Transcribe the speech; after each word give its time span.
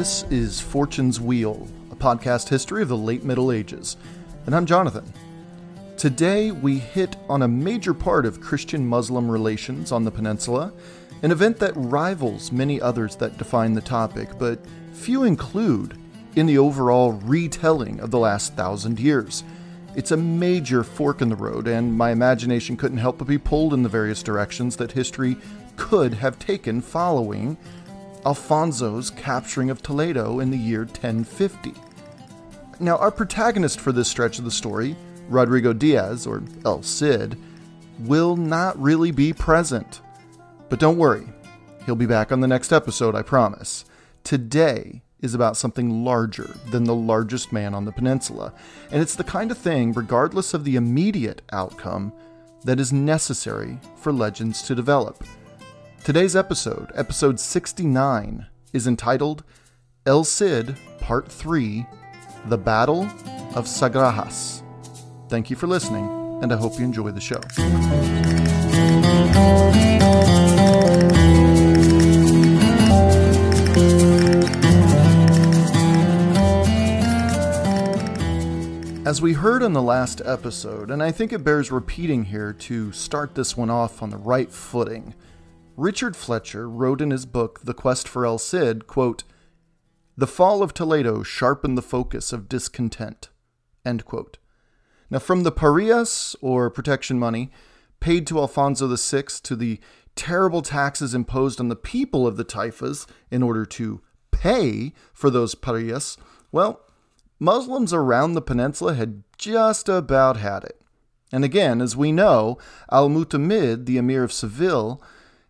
This 0.00 0.24
is 0.30 0.62
Fortune's 0.62 1.20
Wheel, 1.20 1.68
a 1.90 1.94
podcast 1.94 2.48
history 2.48 2.80
of 2.80 2.88
the 2.88 2.96
late 2.96 3.22
Middle 3.22 3.52
Ages, 3.52 3.98
and 4.46 4.56
I'm 4.56 4.64
Jonathan. 4.64 5.04
Today, 5.98 6.52
we 6.52 6.78
hit 6.78 7.16
on 7.28 7.42
a 7.42 7.48
major 7.48 7.92
part 7.92 8.24
of 8.24 8.40
Christian 8.40 8.86
Muslim 8.86 9.30
relations 9.30 9.92
on 9.92 10.04
the 10.04 10.10
peninsula, 10.10 10.72
an 11.22 11.32
event 11.32 11.58
that 11.58 11.74
rivals 11.76 12.50
many 12.50 12.80
others 12.80 13.14
that 13.16 13.36
define 13.36 13.74
the 13.74 13.82
topic, 13.82 14.30
but 14.38 14.64
few 14.94 15.24
include 15.24 15.98
in 16.34 16.46
the 16.46 16.56
overall 16.56 17.12
retelling 17.12 18.00
of 18.00 18.10
the 18.10 18.18
last 18.18 18.54
thousand 18.54 18.98
years. 18.98 19.44
It's 19.96 20.12
a 20.12 20.16
major 20.16 20.82
fork 20.82 21.20
in 21.20 21.28
the 21.28 21.36
road, 21.36 21.68
and 21.68 21.92
my 21.92 22.10
imagination 22.10 22.78
couldn't 22.78 22.96
help 22.96 23.18
but 23.18 23.28
be 23.28 23.36
pulled 23.36 23.74
in 23.74 23.82
the 23.82 23.90
various 23.90 24.22
directions 24.22 24.76
that 24.76 24.92
history 24.92 25.36
could 25.76 26.14
have 26.14 26.38
taken 26.38 26.80
following 26.80 27.58
Alfonso's 28.26 29.10
capturing 29.10 29.70
of 29.70 29.82
Toledo 29.82 30.40
in 30.40 30.50
the 30.50 30.58
year 30.58 30.80
1050. 30.80 31.74
Now, 32.78 32.96
our 32.96 33.10
protagonist 33.10 33.80
for 33.80 33.92
this 33.92 34.08
stretch 34.08 34.38
of 34.38 34.44
the 34.44 34.50
story 34.50 34.96
Rodrigo 35.28 35.72
Diaz, 35.72 36.26
or 36.26 36.42
El 36.64 36.82
Cid, 36.82 37.38
will 38.00 38.36
not 38.36 38.80
really 38.80 39.12
be 39.12 39.32
present. 39.32 40.00
But 40.68 40.80
don't 40.80 40.98
worry, 40.98 41.26
he'll 41.86 41.94
be 41.94 42.06
back 42.06 42.32
on 42.32 42.40
the 42.40 42.48
next 42.48 42.72
episode, 42.72 43.14
I 43.14 43.22
promise. 43.22 43.84
Today 44.24 45.02
is 45.20 45.34
about 45.34 45.56
something 45.56 46.04
larger 46.04 46.56
than 46.70 46.84
the 46.84 46.94
largest 46.94 47.52
man 47.52 47.74
on 47.74 47.84
the 47.84 47.92
peninsula, 47.92 48.52
and 48.90 49.00
it's 49.00 49.14
the 49.14 49.24
kind 49.24 49.50
of 49.50 49.58
thing, 49.58 49.92
regardless 49.92 50.52
of 50.52 50.64
the 50.64 50.76
immediate 50.76 51.42
outcome, 51.52 52.12
that 52.64 52.80
is 52.80 52.92
necessary 52.92 53.78
for 53.96 54.12
legends 54.12 54.62
to 54.62 54.74
develop. 54.74 55.22
Today's 56.02 56.34
episode, 56.34 56.90
episode 56.94 57.38
69, 57.38 58.46
is 58.72 58.86
entitled 58.86 59.44
El 60.06 60.24
Cid 60.24 60.74
Part 60.98 61.30
3 61.30 61.84
The 62.46 62.56
Battle 62.56 63.02
of 63.54 63.66
Sagrajas. 63.66 64.62
Thank 65.28 65.50
you 65.50 65.56
for 65.56 65.66
listening, 65.66 66.06
and 66.42 66.52
I 66.54 66.56
hope 66.56 66.78
you 66.78 66.84
enjoy 66.86 67.10
the 67.10 67.20
show. 67.20 67.40
As 79.06 79.20
we 79.20 79.34
heard 79.34 79.62
in 79.62 79.74
the 79.74 79.82
last 79.82 80.22
episode, 80.24 80.90
and 80.90 81.02
I 81.02 81.10
think 81.12 81.32
it 81.32 81.44
bears 81.44 81.70
repeating 81.70 82.24
here 82.24 82.54
to 82.54 82.90
start 82.92 83.34
this 83.34 83.54
one 83.54 83.68
off 83.68 84.02
on 84.02 84.08
the 84.10 84.16
right 84.16 84.50
footing, 84.50 85.14
Richard 85.80 86.14
Fletcher 86.14 86.68
wrote 86.68 87.00
in 87.00 87.10
his 87.10 87.24
book 87.24 87.60
The 87.64 87.72
Quest 87.72 88.06
for 88.06 88.26
El 88.26 88.36
Cid, 88.36 88.86
quote, 88.86 89.24
The 90.14 90.26
fall 90.26 90.62
of 90.62 90.74
Toledo 90.74 91.22
sharpened 91.22 91.78
the 91.78 91.82
focus 91.82 92.34
of 92.34 92.50
discontent. 92.50 93.30
Now, 93.82 95.20
from 95.20 95.42
the 95.42 95.50
parias, 95.50 96.36
or 96.42 96.68
protection 96.68 97.18
money, 97.18 97.50
paid 97.98 98.26
to 98.26 98.40
Alfonso 98.40 98.94
VI 98.94 99.22
to 99.42 99.56
the 99.56 99.80
terrible 100.16 100.60
taxes 100.60 101.14
imposed 101.14 101.58
on 101.60 101.68
the 101.68 101.76
people 101.76 102.26
of 102.26 102.36
the 102.36 102.44
taifas 102.44 103.06
in 103.30 103.42
order 103.42 103.64
to 103.64 104.02
pay 104.32 104.92
for 105.14 105.30
those 105.30 105.54
parias, 105.54 106.18
well, 106.52 106.82
Muslims 107.38 107.94
around 107.94 108.34
the 108.34 108.42
peninsula 108.42 108.92
had 108.92 109.22
just 109.38 109.88
about 109.88 110.36
had 110.36 110.62
it. 110.62 110.78
And 111.32 111.42
again, 111.42 111.80
as 111.80 111.96
we 111.96 112.12
know, 112.12 112.58
Al 112.92 113.08
Mutamid, 113.08 113.86
the 113.86 113.96
Emir 113.96 114.22
of 114.22 114.30
Seville, 114.30 115.02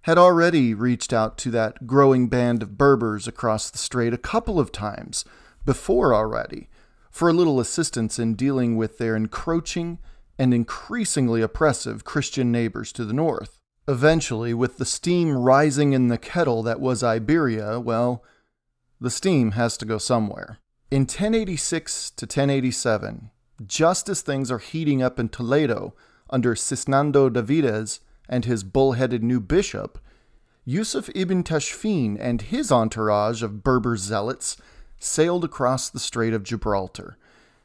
had 0.03 0.19
already 0.19 0.73
reached 0.75 1.13
out 1.13 1.37
to 1.39 1.51
that 1.51 1.87
growing 1.87 2.29
band 2.29 2.63
of 2.63 2.79
Berbers 2.79 3.29
across 3.29 3.71
the 3.71 3.79
strait 3.79 4.15
a 4.15 4.19
couple 4.19 4.59
of 4.59 4.73
times 4.73 5.25
before 5.65 6.15
already 6.15 6.69
for 7.11 7.29
a 7.29 7.35
little 7.35 7.61
assistance 7.61 8.19
in 8.19 8.35
dealing 8.35 8.77
with 8.77 8.99
their 8.99 9.15
encroaching 9.15 9.99
and 10.39 10.55
increasingly 10.55 11.43
oppressive 11.43 12.05
Christian 12.05 12.51
neighbors 12.51 12.93
to 12.93 13.05
the 13.05 13.13
north. 13.13 13.59
Eventually, 13.87 14.55
with 14.55 14.79
the 14.79 14.85
steam 14.85 15.33
rising 15.35 15.93
in 15.93 16.09
the 16.09 16.17
kettle 16.17 16.63
that 16.63 16.81
was 16.81 17.03
Iberia, 17.03 17.81
well, 17.81 18.25
the 19.01 19.11
steam 19.11 19.53
has 19.53 19.77
to 19.79 19.85
go 19.85 19.99
somewhere. 19.99 20.59
In 20.91 21.03
1086 21.03 22.11
to 22.13 22.25
1087, 22.25 23.31
just 23.67 24.09
as 24.09 24.23
things 24.23 24.51
are 24.51 24.59
heating 24.59 25.03
up 25.03 25.19
in 25.19 25.29
Toledo 25.29 25.95
under 26.31 26.55
Sisnando 26.55 27.29
Davides 27.29 28.01
and 28.31 28.47
his 28.47 28.65
bull-headed 28.65 29.23
new 29.23 29.41
bishop, 29.41 29.99
Yusuf 30.65 31.11
ibn 31.15 31.43
Tashfin 31.43 32.17
and 32.19 32.41
his 32.41 32.71
entourage 32.71 33.43
of 33.43 33.63
Berber 33.63 33.97
zealots 33.97 34.57
sailed 34.99 35.45
across 35.45 35.91
the 35.91 35.99
Strait 35.99 36.33
of 36.33 36.45
Gibraltar 36.45 37.19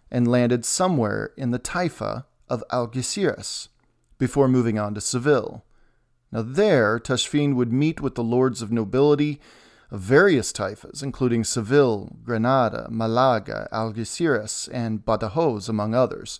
and 0.10 0.28
landed 0.28 0.66
somewhere 0.66 1.32
in 1.38 1.52
the 1.52 1.60
Taifa 1.60 2.26
of 2.50 2.64
Algeciras 2.72 3.68
before 4.18 4.48
moving 4.48 4.80
on 4.80 4.96
to 4.96 5.02
Seville. 5.02 5.64
Now, 6.32 6.42
there, 6.42 7.00
Tashfin 7.00 7.56
would 7.56 7.72
meet 7.72 8.02
with 8.02 8.16
the 8.16 8.24
lords 8.24 8.62
of 8.62 8.72
nobility 8.72 9.40
of 9.92 10.00
various 10.00 10.52
taifas, 10.52 11.04
including 11.04 11.44
Seville, 11.44 12.16
Granada, 12.24 12.88
Malaga, 12.90 13.68
Algeciras, 13.72 14.68
and 14.74 15.06
Badajoz, 15.06 15.70
among 15.70 15.94
others. 15.94 16.40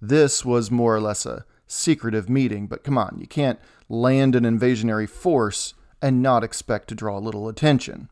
This 0.00 0.44
was 0.44 0.70
more 0.70 0.96
or 0.96 1.00
less 1.00 1.26
a 1.26 1.44
secretive 1.70 2.28
meeting, 2.28 2.66
but 2.66 2.84
come 2.84 2.98
on, 2.98 3.16
you 3.18 3.26
can't 3.26 3.60
land 3.88 4.34
an 4.34 4.44
invasionary 4.44 5.08
force 5.08 5.74
and 6.02 6.22
not 6.22 6.44
expect 6.44 6.88
to 6.88 6.94
draw 6.94 7.18
a 7.18 7.20
little 7.20 7.48
attention. 7.48 8.08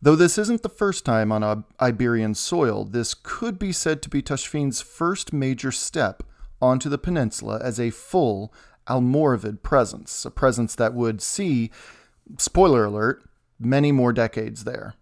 Though 0.00 0.16
this 0.16 0.36
isn't 0.36 0.62
the 0.62 0.68
first 0.68 1.04
time 1.04 1.32
on 1.32 1.64
Iberian 1.80 2.34
soil, 2.34 2.84
this 2.84 3.14
could 3.14 3.58
be 3.58 3.72
said 3.72 4.02
to 4.02 4.10
be 4.10 4.22
Tashfin's 4.22 4.82
first 4.82 5.32
major 5.32 5.72
step 5.72 6.22
onto 6.60 6.88
the 6.88 6.98
peninsula 6.98 7.58
as 7.62 7.80
a 7.80 7.90
full 7.90 8.52
Almoravid 8.86 9.62
presence, 9.62 10.26
a 10.26 10.30
presence 10.30 10.74
that 10.74 10.92
would 10.92 11.22
see, 11.22 11.70
spoiler 12.36 12.84
alert, 12.84 13.24
many 13.58 13.92
more 13.92 14.12
decades 14.12 14.64
there. 14.64 14.94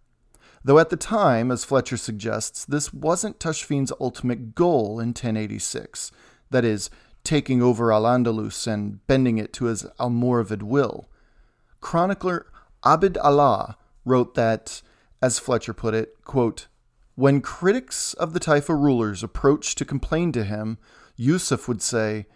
Though 0.64 0.78
at 0.78 0.90
the 0.90 0.96
time, 0.96 1.50
as 1.50 1.64
Fletcher 1.64 1.96
suggests, 1.96 2.64
this 2.64 2.94
wasn't 2.94 3.40
Tashfin's 3.40 3.92
ultimate 4.00 4.54
goal 4.54 5.00
in 5.00 5.08
1086, 5.08 6.12
that 6.50 6.64
is, 6.64 6.90
taking 7.24 7.62
over 7.62 7.92
Al 7.92 8.04
Andalus 8.04 8.66
and 8.66 9.06
bending 9.06 9.38
it 9.38 9.52
to 9.54 9.66
his 9.66 9.84
Almoravid 9.98 10.62
will. 10.62 11.08
Chronicler 11.80 12.46
Abd 12.84 13.16
Allah 13.18 13.76
wrote 14.04 14.34
that 14.34 14.82
as 15.20 15.38
Fletcher 15.38 15.72
put 15.72 15.94
it, 15.94 16.16
quote, 16.24 16.66
When 17.14 17.40
critics 17.40 18.14
of 18.14 18.32
the 18.32 18.40
Taifa 18.40 18.74
rulers 18.74 19.22
approached 19.22 19.78
to 19.78 19.84
complain 19.84 20.32
to 20.32 20.44
him, 20.44 20.78
Yusuf 21.16 21.68
would 21.68 21.80
say, 21.80 22.26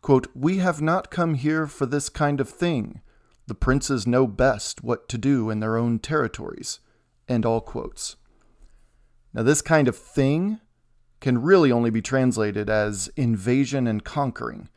quote, 0.00 0.28
We 0.34 0.58
have 0.58 0.80
not 0.80 1.10
come 1.10 1.34
here 1.34 1.66
for 1.66 1.84
this 1.86 2.08
kind 2.08 2.40
of 2.40 2.48
thing. 2.48 3.02
The 3.46 3.54
princes 3.54 4.06
know 4.06 4.26
best 4.26 4.82
what 4.82 5.08
to 5.10 5.18
do 5.18 5.50
in 5.50 5.60
their 5.60 5.76
own 5.76 5.98
territories. 5.98 6.80
End 7.28 7.44
all 7.44 7.60
quotes. 7.60 8.16
Now, 9.34 9.42
this 9.42 9.62
kind 9.62 9.86
of 9.86 9.96
thing 9.96 10.60
can 11.20 11.42
really 11.42 11.70
only 11.70 11.90
be 11.90 12.02
translated 12.02 12.70
as 12.70 13.10
invasion 13.16 13.86
and 13.86 14.04
conquering, 14.04 14.68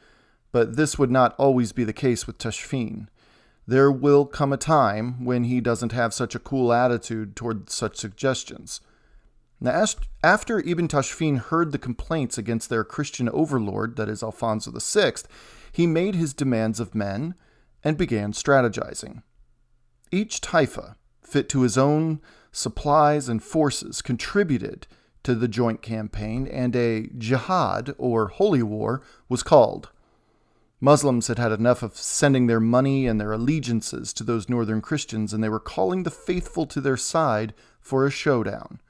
but 0.52 0.76
this 0.76 1.00
would 1.00 1.12
not 1.12 1.36
always 1.38 1.72
be 1.72 1.84
the 1.84 1.94
case 1.94 2.28
with 2.28 2.38
Tashfin 2.38 3.08
there 3.66 3.92
will 3.92 4.26
come 4.26 4.52
a 4.52 4.58
time 4.58 5.24
when 5.24 5.46
he 5.46 5.62
doesn't 5.62 5.94
have 5.94 6.14
such 6.14 6.36
a 6.36 6.40
cool 6.40 6.74
attitude 6.74 7.36
toward 7.36 7.70
such 7.70 7.98
suggestions. 7.98 8.82
Now, 9.62 9.86
after 10.22 10.60
Ibn 10.60 10.88
Tashfin 10.90 11.40
heard 11.40 11.72
the 11.72 11.78
complaints 11.78 12.38
against 12.38 12.70
their 12.70 12.84
Christian 12.84 13.30
overlord, 13.30 13.96
that 13.96 14.10
is 14.10 14.22
Alfonso 14.22 14.72
VI, 14.72 15.14
he 15.72 15.88
made 15.88 16.16
his 16.16 16.34
demands 16.34 16.82
of 16.82 16.94
men 16.94 17.36
and 17.84 17.98
began 17.98 18.34
strategizing. 18.34 19.24
Each 20.12 20.42
taifa, 20.42 20.96
fit 21.22 21.48
to 21.50 21.62
his 21.62 21.78
own 21.78 22.22
supplies 22.52 23.30
and 23.30 23.42
forces, 23.42 24.02
contributed 24.02 24.86
to 25.24 25.36
the 25.36 25.48
joint 25.48 25.82
campaign, 25.82 26.48
and 26.48 26.76
a 26.76 27.08
jihad, 27.18 27.94
or 27.98 28.28
holy 28.28 28.64
war, 28.64 29.02
was 29.30 29.44
called. 29.44 29.90
Muslims 30.80 31.28
had 31.28 31.40
had 31.40 31.54
enough 31.54 31.82
of 31.82 31.96
sending 31.96 32.48
their 32.48 32.60
money 32.60 33.08
and 33.08 33.20
their 33.20 33.32
allegiances 33.32 34.12
to 34.12 34.24
those 34.24 34.50
northern 34.50 34.82
Christians, 34.82 35.34
and 35.34 35.42
they 35.42 35.48
were 35.48 35.60
calling 35.60 36.04
the 36.04 36.12
faithful 36.12 36.66
to 36.66 36.82
their 36.82 36.98
side 36.98 37.54
for 37.80 38.06
a 38.06 38.12
showdown. 38.12 38.82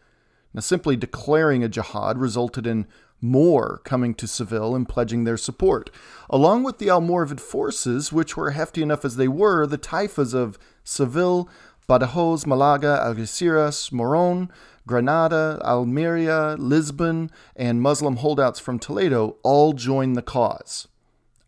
Now, 0.54 0.62
simply 0.62 0.96
declaring 0.96 1.64
a 1.64 1.70
jihad 1.70 2.18
resulted 2.18 2.66
in 2.66 2.88
more 3.22 3.80
coming 3.86 4.14
to 4.16 4.28
Seville 4.28 4.76
and 4.76 4.88
pledging 4.88 5.24
their 5.24 5.38
support. 5.38 5.90
Along 6.30 6.64
with 6.64 6.78
the 6.78 6.88
Almoravid 6.88 7.40
forces, 7.40 8.12
which 8.12 8.36
were 8.36 8.52
hefty 8.52 8.82
enough 8.82 9.06
as 9.06 9.16
they 9.16 9.28
were, 9.28 9.66
the 9.66 9.78
taifas 9.78 10.34
of 10.34 10.60
Seville, 10.84 11.48
Badajoz, 11.88 12.46
Malaga, 12.46 13.02
Algeciras, 13.06 13.92
Moron, 13.92 14.52
Granada, 14.88 15.60
Almeria, 15.64 16.56
Lisbon, 16.58 17.30
and 17.56 17.82
Muslim 17.82 18.18
holdouts 18.18 18.60
from 18.60 18.80
Toledo 18.80 19.38
all 19.44 19.74
joined 19.74 20.16
the 20.16 20.22
cause. 20.22 20.88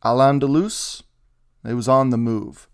Al 0.03 0.17
Andalus, 0.17 1.03
it 1.63 1.73
was 1.73 1.87
on 1.87 2.09
the 2.09 2.17
move. 2.17 2.67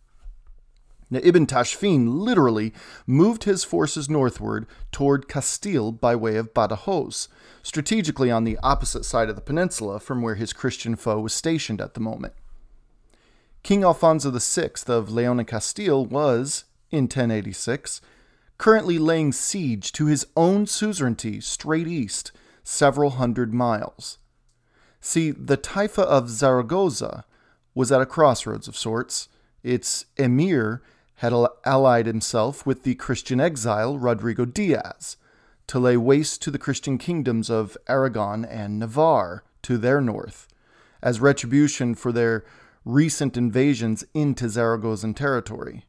Now, 1.09 1.19
Ibn 1.23 1.45
Tashfin 1.45 2.07
literally 2.07 2.73
moved 3.05 3.43
his 3.43 3.65
forces 3.65 4.09
northward 4.09 4.65
toward 4.93 5.27
Castile 5.27 5.91
by 5.91 6.15
way 6.15 6.37
of 6.37 6.53
Badajoz, 6.53 7.27
strategically 7.63 8.31
on 8.31 8.45
the 8.45 8.57
opposite 8.63 9.03
side 9.03 9.29
of 9.29 9.35
the 9.35 9.41
peninsula 9.41 9.99
from 9.99 10.21
where 10.21 10.35
his 10.35 10.53
Christian 10.53 10.95
foe 10.95 11.19
was 11.19 11.33
stationed 11.33 11.81
at 11.81 11.95
the 11.95 11.99
moment. 11.99 12.33
King 13.61 13.83
Alfonso 13.83 14.31
VI 14.31 14.71
of 14.87 15.11
Leon 15.11 15.39
and 15.39 15.47
Castile 15.47 16.05
was, 16.05 16.63
in 16.91 17.05
1086, 17.05 18.01
currently 18.57 18.99
laying 18.99 19.31
siege 19.31 19.91
to 19.93 20.05
his 20.05 20.27
own 20.35 20.67
suzerainty 20.67 21.41
straight 21.41 21.87
east, 21.87 22.31
several 22.63 23.11
hundred 23.11 23.53
miles. 23.53 24.17
See, 24.99 25.31
the 25.31 25.57
Taifa 25.57 26.03
of 26.03 26.29
Zaragoza 26.29 27.25
was 27.73 27.91
at 27.91 28.01
a 28.01 28.05
crossroads 28.05 28.67
of 28.67 28.77
sorts. 28.77 29.29
Its 29.63 30.05
emir 30.17 30.81
had 31.15 31.33
allied 31.65 32.05
himself 32.05 32.65
with 32.65 32.83
the 32.83 32.95
Christian 32.95 33.39
exile 33.39 33.97
Rodrigo 33.97 34.45
Diaz 34.45 35.17
to 35.67 35.79
lay 35.79 35.95
waste 35.95 36.41
to 36.41 36.51
the 36.51 36.59
Christian 36.59 36.97
kingdoms 36.97 37.49
of 37.49 37.77
Aragon 37.87 38.43
and 38.43 38.77
Navarre 38.77 39.43
to 39.61 39.77
their 39.77 40.01
north, 40.01 40.47
as 41.01 41.19
retribution 41.19 41.95
for 41.95 42.11
their 42.11 42.43
recent 42.83 43.37
invasions 43.37 44.03
into 44.13 44.45
Zaragozan 44.45 45.15
territory. 45.15 45.85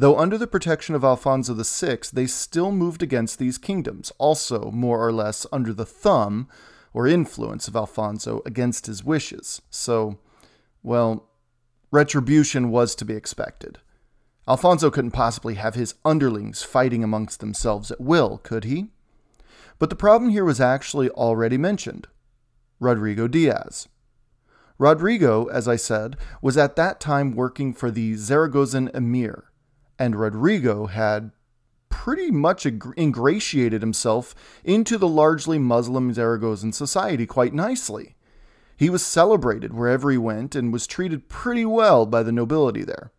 Though 0.00 0.16
under 0.16 0.38
the 0.38 0.46
protection 0.46 0.94
of 0.94 1.02
Alfonso 1.02 1.54
VI, 1.54 1.98
they 2.12 2.28
still 2.28 2.70
moved 2.70 3.02
against 3.02 3.40
these 3.40 3.58
kingdoms, 3.58 4.12
also 4.16 4.70
more 4.70 5.04
or 5.04 5.12
less 5.12 5.44
under 5.50 5.72
the 5.72 5.84
thumb 5.84 6.48
or 6.94 7.08
influence 7.08 7.66
of 7.66 7.74
Alfonso 7.74 8.40
against 8.46 8.86
his 8.86 9.02
wishes. 9.02 9.60
So, 9.70 10.20
well, 10.84 11.28
retribution 11.90 12.70
was 12.70 12.94
to 12.94 13.04
be 13.04 13.14
expected. 13.14 13.80
Alfonso 14.46 14.88
couldn't 14.88 15.10
possibly 15.10 15.54
have 15.54 15.74
his 15.74 15.96
underlings 16.04 16.62
fighting 16.62 17.02
amongst 17.02 17.40
themselves 17.40 17.90
at 17.90 18.00
will, 18.00 18.38
could 18.38 18.62
he? 18.62 18.92
But 19.80 19.90
the 19.90 19.96
problem 19.96 20.30
here 20.30 20.44
was 20.44 20.60
actually 20.60 21.10
already 21.10 21.58
mentioned 21.58 22.06
Rodrigo 22.78 23.26
Diaz. 23.26 23.88
Rodrigo, 24.78 25.46
as 25.46 25.66
I 25.66 25.74
said, 25.74 26.16
was 26.40 26.56
at 26.56 26.76
that 26.76 27.00
time 27.00 27.34
working 27.34 27.74
for 27.74 27.90
the 27.90 28.14
Zaragozan 28.14 28.94
emir, 28.94 29.47
and 29.98 30.16
Rodrigo 30.16 30.86
had 30.86 31.32
pretty 31.88 32.30
much 32.30 32.66
ingratiated 32.66 33.82
himself 33.82 34.34
into 34.62 34.98
the 34.98 35.08
largely 35.08 35.58
Muslim 35.58 36.12
Zaragozan 36.12 36.72
society 36.72 37.26
quite 37.26 37.54
nicely. 37.54 38.14
He 38.76 38.90
was 38.90 39.04
celebrated 39.04 39.72
wherever 39.72 40.10
he 40.10 40.18
went 40.18 40.54
and 40.54 40.72
was 40.72 40.86
treated 40.86 41.28
pretty 41.28 41.64
well 41.64 42.06
by 42.06 42.22
the 42.22 42.32
nobility 42.32 42.84
there 42.84 43.10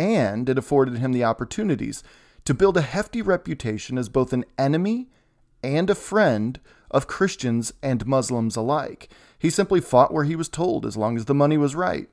and 0.00 0.48
it 0.48 0.56
afforded 0.56 0.96
him 0.96 1.12
the 1.12 1.24
opportunities 1.24 2.02
to 2.46 2.54
build 2.54 2.76
a 2.78 2.82
hefty 2.82 3.20
reputation 3.20 3.98
as 3.98 4.08
both 4.08 4.32
an 4.32 4.46
enemy 4.58 5.10
and 5.62 5.90
a 5.90 5.94
friend 5.94 6.58
of 6.90 7.06
Christians 7.06 7.74
and 7.82 8.06
Muslims 8.06 8.56
alike. 8.56 9.10
He 9.38 9.50
simply 9.50 9.80
fought 9.80 10.12
where 10.12 10.24
he 10.24 10.36
was 10.36 10.48
told 10.48 10.86
as 10.86 10.96
long 10.96 11.18
as 11.18 11.26
the 11.26 11.34
money 11.34 11.58
was 11.58 11.74
right. 11.74 12.08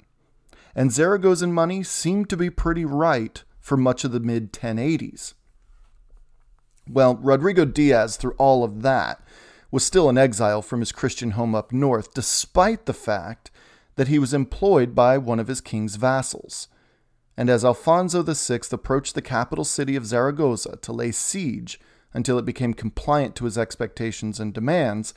And 0.75 0.91
Zaragozan 0.91 1.51
money 1.51 1.81
seemed 1.81 2.29
to 2.29 2.35
be 2.35 2.49
pretty 2.49 2.83
right 2.83 3.41
for 3.67 3.77
much 3.77 4.03
of 4.03 4.11
the 4.11 4.19
mid 4.19 4.53
1080s. 4.53 5.33
Well, 6.89 7.15
Rodrigo 7.15 7.65
Diaz, 7.65 8.15
through 8.15 8.35
all 8.37 8.63
of 8.63 8.81
that, 8.81 9.21
was 9.71 9.83
still 9.83 10.09
in 10.09 10.17
exile 10.17 10.61
from 10.61 10.79
his 10.79 10.93
Christian 10.93 11.31
home 11.31 11.53
up 11.53 11.73
north, 11.73 12.13
despite 12.13 12.85
the 12.85 12.93
fact 12.93 13.51
that 13.95 14.07
he 14.07 14.19
was 14.19 14.33
employed 14.33 14.95
by 14.95 15.17
one 15.17 15.39
of 15.39 15.47
his 15.47 15.59
king's 15.59 15.97
vassals 15.97 16.69
and 17.37 17.51
as 17.51 17.63
Alfonso 17.63 18.23
VI 18.23 18.61
approached 18.71 19.13
the 19.13 19.21
capital 19.21 19.63
city 19.63 19.95
of 19.95 20.07
Zaragoza 20.07 20.77
to 20.81 20.91
lay 20.91 21.11
siege 21.11 21.79
until 22.13 22.39
it 22.39 22.45
became 22.45 22.73
compliant 22.73 23.35
to 23.35 23.45
his 23.45 23.59
expectations 23.59 24.39
and 24.39 24.53
demands, 24.53 25.13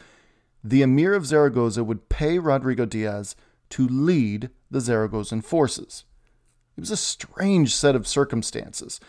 the 0.63 0.83
emir 0.83 1.15
of 1.15 1.25
Zaragoza 1.25 1.83
would 1.83 2.11
pay 2.11 2.39
Rodrigo 2.39 2.85
Diaz 2.85 3.35
to 3.71 3.89
lead 3.89 4.51
the 4.71 4.81
Zaragozan 4.81 5.43
forces. 5.43 6.05
It 6.77 6.81
was 6.81 6.91
a 6.91 6.97
strange 6.97 7.75
set 7.75 7.95
of 7.95 8.07
circumstances, 8.07 9.01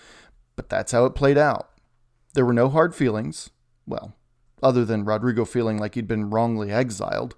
but 0.55 0.69
that's 0.69 0.91
how 0.91 1.05
it 1.05 1.15
played 1.15 1.37
out. 1.37 1.69
There 2.33 2.45
were 2.45 2.53
no 2.53 2.69
hard 2.69 2.95
feelings, 2.95 3.49
well, 3.85 4.15
other 4.61 4.85
than 4.85 5.05
Rodrigo 5.05 5.45
feeling 5.45 5.77
like 5.77 5.95
he'd 5.95 6.07
been 6.07 6.29
wrongly 6.29 6.71
exiled. 6.71 7.35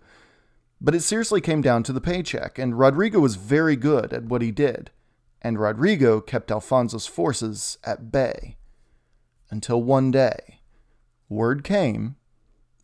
But 0.82 0.96
it 0.96 1.02
seriously 1.02 1.42
came 1.42 1.62
down 1.62 1.84
to 1.84 1.94
the 1.94 2.02
paycheck, 2.02 2.60
and 2.60 2.78
Rodrigo 2.78 3.20
was 3.20 3.36
very 3.36 3.76
good 3.76 4.14
at 4.14 4.26
what 4.26 4.42
he 4.42 4.52
did 4.52 4.92
and 5.44 5.60
Rodrigo 5.60 6.22
kept 6.22 6.52
Alfonso's 6.52 7.06
forces 7.06 7.78
at 7.84 8.12
bay. 8.12 8.56
Until 9.52 9.84
one 9.84 10.10
day, 10.10 10.62
word 11.30 11.64
came 11.64 12.16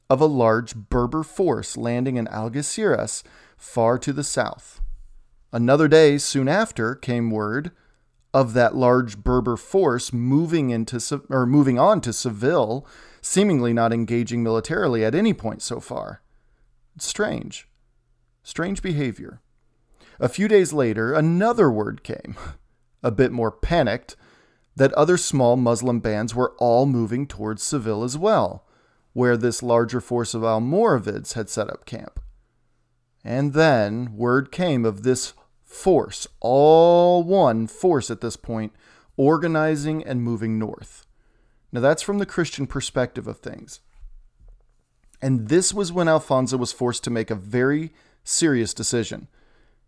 of 0.09 0.19
a 0.19 0.25
large 0.25 0.75
Berber 0.75 1.23
force 1.23 1.77
landing 1.77 2.17
in 2.17 2.27
Algeciras 2.27 3.23
far 3.57 3.97
to 3.99 4.11
the 4.11 4.23
south. 4.23 4.81
Another 5.51 5.87
day 5.87 6.17
soon 6.17 6.47
after 6.47 6.95
came 6.95 7.31
word 7.31 7.71
of 8.33 8.53
that 8.53 8.75
large 8.75 9.17
Berber 9.17 9.57
force 9.57 10.13
moving 10.13 10.69
into 10.69 11.21
or 11.29 11.45
moving 11.47 11.79
on 11.79 12.01
to 12.01 12.13
Seville, 12.13 12.85
seemingly 13.21 13.73
not 13.73 13.91
engaging 13.91 14.43
militarily 14.43 15.03
at 15.03 15.15
any 15.15 15.33
point 15.33 15.61
so 15.61 15.79
far. 15.79 16.21
Strange. 16.99 17.67
Strange 18.43 18.81
behavior. 18.81 19.41
A 20.19 20.29
few 20.29 20.47
days 20.47 20.73
later, 20.73 21.13
another 21.13 21.71
word 21.71 22.03
came, 22.03 22.35
a 23.03 23.11
bit 23.11 23.31
more 23.31 23.51
panicked, 23.51 24.15
that 24.75 24.93
other 24.93 25.17
small 25.17 25.55
Muslim 25.55 25.99
bands 25.99 26.35
were 26.35 26.53
all 26.59 26.85
moving 26.85 27.25
towards 27.25 27.63
Seville 27.63 28.03
as 28.03 28.17
well, 28.17 28.65
where 29.13 29.35
this 29.35 29.63
larger 29.63 29.99
force 29.99 30.33
of 30.33 30.43
Almoravids 30.43 31.33
had 31.33 31.49
set 31.49 31.69
up 31.69 31.85
camp. 31.85 32.19
And 33.23 33.53
then 33.53 34.15
word 34.15 34.51
came 34.51 34.85
of 34.85 35.03
this 35.03 35.33
force, 35.69 36.27
all 36.39 37.23
one 37.23 37.67
force 37.67 38.09
at 38.09 38.21
this 38.21 38.35
point, 38.35 38.73
organizing 39.15 40.03
and 40.03 40.23
moving 40.23 40.57
north. 40.57 41.05
Now 41.71 41.79
that's 41.79 42.01
from 42.01 42.17
the 42.17 42.25
Christian 42.25 42.67
perspective 42.67 43.27
of 43.27 43.37
things. 43.37 43.79
And 45.21 45.47
this 45.47 45.73
was 45.73 45.93
when 45.93 46.07
Alfonso 46.07 46.57
was 46.57 46.71
forced 46.71 47.03
to 47.03 47.09
make 47.09 47.29
a 47.29 47.35
very 47.35 47.91
serious 48.23 48.73
decision 48.73 49.27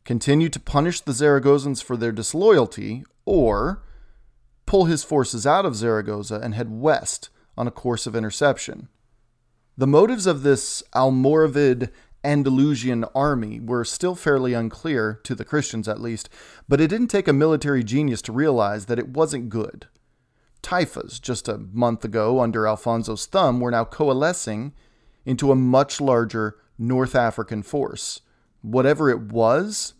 continue 0.03 0.49
to 0.49 0.59
punish 0.59 0.99
the 1.01 1.11
Zaragozans 1.11 1.83
for 1.83 1.95
their 1.95 2.11
disloyalty, 2.11 3.03
or 3.25 3.83
pull 4.65 4.85
his 4.85 5.03
forces 5.03 5.45
out 5.45 5.65
of 5.65 5.75
Zaragoza 5.75 6.39
and 6.41 6.55
head 6.55 6.71
west 6.71 7.29
on 7.57 7.67
a 7.67 7.71
course 7.71 8.07
of 8.07 8.15
interception. 8.15 8.87
The 9.77 9.87
motives 9.87 10.25
of 10.25 10.43
this 10.43 10.81
Almoravid 10.93 11.91
Andalusian 12.23 13.03
army 13.15 13.59
were 13.59 13.83
still 13.83 14.15
fairly 14.15 14.53
unclear, 14.53 15.19
to 15.23 15.33
the 15.33 15.45
Christians 15.45 15.87
at 15.87 16.01
least, 16.01 16.29
but 16.69 16.79
it 16.79 16.87
didn't 16.87 17.07
take 17.07 17.27
a 17.27 17.33
military 17.33 17.83
genius 17.83 18.21
to 18.23 18.31
realize 18.31 18.85
that 18.85 18.99
it 18.99 19.09
wasn't 19.09 19.49
good. 19.49 19.87
Taifas, 20.61 21.19
just 21.19 21.47
a 21.47 21.57
month 21.57 22.05
ago 22.05 22.39
under 22.39 22.67
Alfonso's 22.67 23.25
thumb, 23.25 23.59
were 23.59 23.71
now 23.71 23.85
coalescing 23.85 24.73
into 25.25 25.51
a 25.51 25.55
much 25.55 25.99
larger 25.99 26.57
North 26.77 27.15
African 27.15 27.63
force 27.63 28.21
whatever 28.61 29.09
it 29.09 29.19
was, 29.19 29.93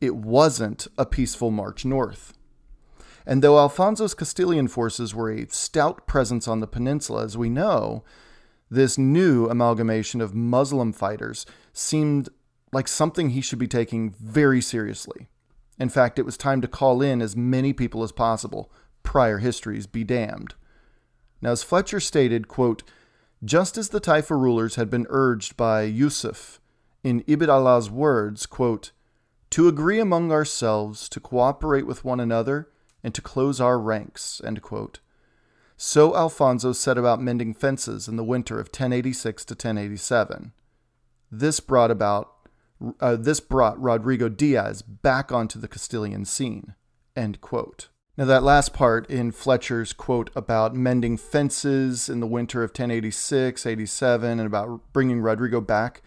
it 0.00 0.14
wasn't 0.14 0.86
a 0.98 1.06
peaceful 1.06 1.50
march 1.50 1.84
north. 1.84 2.34
And 3.26 3.42
though 3.42 3.58
Alfonso's 3.58 4.14
Castilian 4.14 4.68
forces 4.68 5.14
were 5.14 5.30
a 5.30 5.48
stout 5.48 6.06
presence 6.06 6.46
on 6.46 6.60
the 6.60 6.66
peninsula, 6.66 7.24
as 7.24 7.38
we 7.38 7.48
know, 7.48 8.04
this 8.74 8.98
new 8.98 9.46
amalgamation 9.48 10.20
of 10.20 10.34
Muslim 10.34 10.92
fighters 10.92 11.46
seemed 11.72 12.28
like 12.72 12.88
something 12.88 13.30
he 13.30 13.40
should 13.40 13.58
be 13.58 13.68
taking 13.68 14.10
very 14.10 14.60
seriously. 14.60 15.28
In 15.78 15.88
fact, 15.88 16.18
it 16.18 16.24
was 16.24 16.36
time 16.36 16.60
to 16.60 16.68
call 16.68 17.02
in 17.02 17.22
as 17.22 17.36
many 17.36 17.72
people 17.72 18.02
as 18.02 18.12
possible. 18.12 18.70
Prior 19.02 19.38
histories 19.38 19.86
be 19.86 20.04
damned. 20.04 20.54
Now, 21.40 21.52
as 21.52 21.62
Fletcher 21.62 22.00
stated, 22.00 22.48
quote, 22.48 22.82
just 23.44 23.76
as 23.76 23.90
the 23.90 24.00
Taifa 24.00 24.38
rulers 24.38 24.76
had 24.76 24.88
been 24.88 25.06
urged 25.10 25.56
by 25.56 25.82
Yusuf 25.82 26.60
in 27.02 27.22
Ibn 27.26 27.50
Allah's 27.50 27.90
words, 27.90 28.46
quote, 28.46 28.92
to 29.50 29.68
agree 29.68 30.00
among 30.00 30.32
ourselves, 30.32 31.08
to 31.10 31.20
cooperate 31.20 31.86
with 31.86 32.04
one 32.04 32.18
another, 32.18 32.70
and 33.02 33.14
to 33.14 33.20
close 33.20 33.60
our 33.60 33.78
ranks. 33.78 34.40
So 35.76 36.16
Alfonso 36.16 36.72
set 36.72 36.96
about 36.96 37.20
mending 37.20 37.54
fences 37.54 38.06
in 38.08 38.16
the 38.16 38.24
winter 38.24 38.60
of 38.60 38.68
1086 38.68 39.44
to 39.46 39.54
1087. 39.54 40.52
This 41.30 41.60
brought 41.60 41.90
about 41.90 42.30
uh, 43.00 43.16
this 43.16 43.40
brought 43.40 43.80
Rodrigo 43.80 44.28
Diaz 44.28 44.82
back 44.82 45.32
onto 45.32 45.58
the 45.58 45.68
Castilian 45.68 46.24
scene. 46.24 46.74
End 47.16 47.40
quote. 47.40 47.88
Now, 48.16 48.26
that 48.26 48.42
last 48.42 48.72
part 48.72 49.08
in 49.10 49.32
Fletcher's 49.32 49.92
quote 49.92 50.30
about 50.36 50.74
mending 50.74 51.16
fences 51.16 52.08
in 52.08 52.20
the 52.20 52.26
winter 52.26 52.62
of 52.62 52.70
1086, 52.70 53.66
87, 53.66 54.38
and 54.38 54.46
about 54.46 54.92
bringing 54.92 55.20
Rodrigo 55.20 55.60
back, 55.60 56.02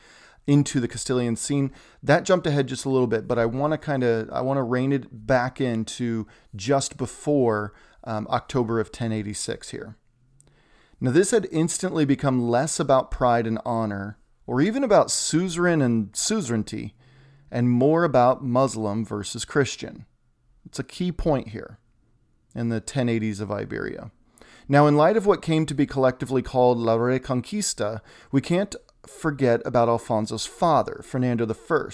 into 0.47 0.79
the 0.79 0.87
Castilian 0.87 1.35
scene. 1.35 1.71
That 2.01 2.23
jumped 2.23 2.47
ahead 2.47 2.67
just 2.67 2.85
a 2.85 2.89
little 2.89 3.07
bit, 3.07 3.27
but 3.27 3.37
I 3.37 3.45
want 3.45 3.73
to 3.73 3.77
kind 3.77 4.03
of 4.03 4.29
I 4.31 4.41
want 4.41 4.57
to 4.57 4.63
rein 4.63 4.93
it 4.93 5.27
back 5.27 5.59
into 5.61 6.25
just 6.55 6.97
before 6.97 7.73
um, 8.03 8.27
October 8.29 8.79
of 8.79 8.87
1086 8.87 9.69
here. 9.69 9.95
Now, 10.99 11.11
this 11.11 11.31
had 11.31 11.47
instantly 11.51 12.05
become 12.05 12.49
less 12.49 12.79
about 12.79 13.11
pride 13.11 13.45
and 13.45 13.59
honor, 13.65 14.17
or 14.47 14.61
even 14.61 14.83
about 14.83 15.11
suzerain 15.11 15.81
and 15.81 16.15
suzerainty, 16.15 16.95
and 17.51 17.69
more 17.69 18.03
about 18.03 18.43
Muslim 18.43 19.05
versus 19.05 19.45
Christian. 19.45 20.05
It's 20.65 20.79
a 20.79 20.83
key 20.83 21.11
point 21.11 21.49
here 21.49 21.79
in 22.55 22.69
the 22.69 22.81
1080s 22.81 23.39
of 23.39 23.51
Iberia. 23.51 24.11
Now, 24.67 24.87
in 24.87 24.97
light 24.97 25.15
of 25.15 25.25
what 25.25 25.41
came 25.41 25.65
to 25.65 25.73
be 25.73 25.85
collectively 25.85 26.41
called 26.41 26.77
La 26.77 26.97
Reconquista, 26.97 28.01
we 28.31 28.41
can't 28.41 28.75
forget 29.07 29.61
about 29.65 29.87
Alfonso's 29.87 30.45
father, 30.45 31.01
Fernando 31.03 31.47
I, 31.47 31.89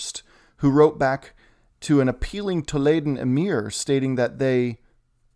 who 0.58 0.72
wrote 0.72 0.98
back 0.98 1.36
to 1.82 2.02
an 2.02 2.10
appealing 2.10 2.64
Toledan 2.64 3.18
emir 3.18 3.70
stating 3.70 4.16
that 4.16 4.40
they, 4.40 4.80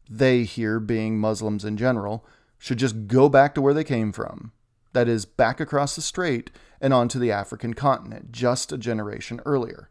they 0.09 0.43
here 0.43 0.79
being 0.79 1.19
Muslims 1.19 1.65
in 1.65 1.77
general, 1.77 2.25
should 2.57 2.79
just 2.79 3.07
go 3.07 3.29
back 3.29 3.53
to 3.55 3.61
where 3.61 3.73
they 3.73 3.83
came 3.83 4.11
from. 4.11 4.51
That 4.93 5.07
is, 5.07 5.25
back 5.25 5.59
across 5.59 5.95
the 5.95 6.01
strait 6.01 6.49
and 6.81 6.93
onto 6.93 7.19
the 7.19 7.31
African 7.31 7.73
continent, 7.73 8.31
just 8.31 8.71
a 8.71 8.77
generation 8.77 9.41
earlier. 9.45 9.89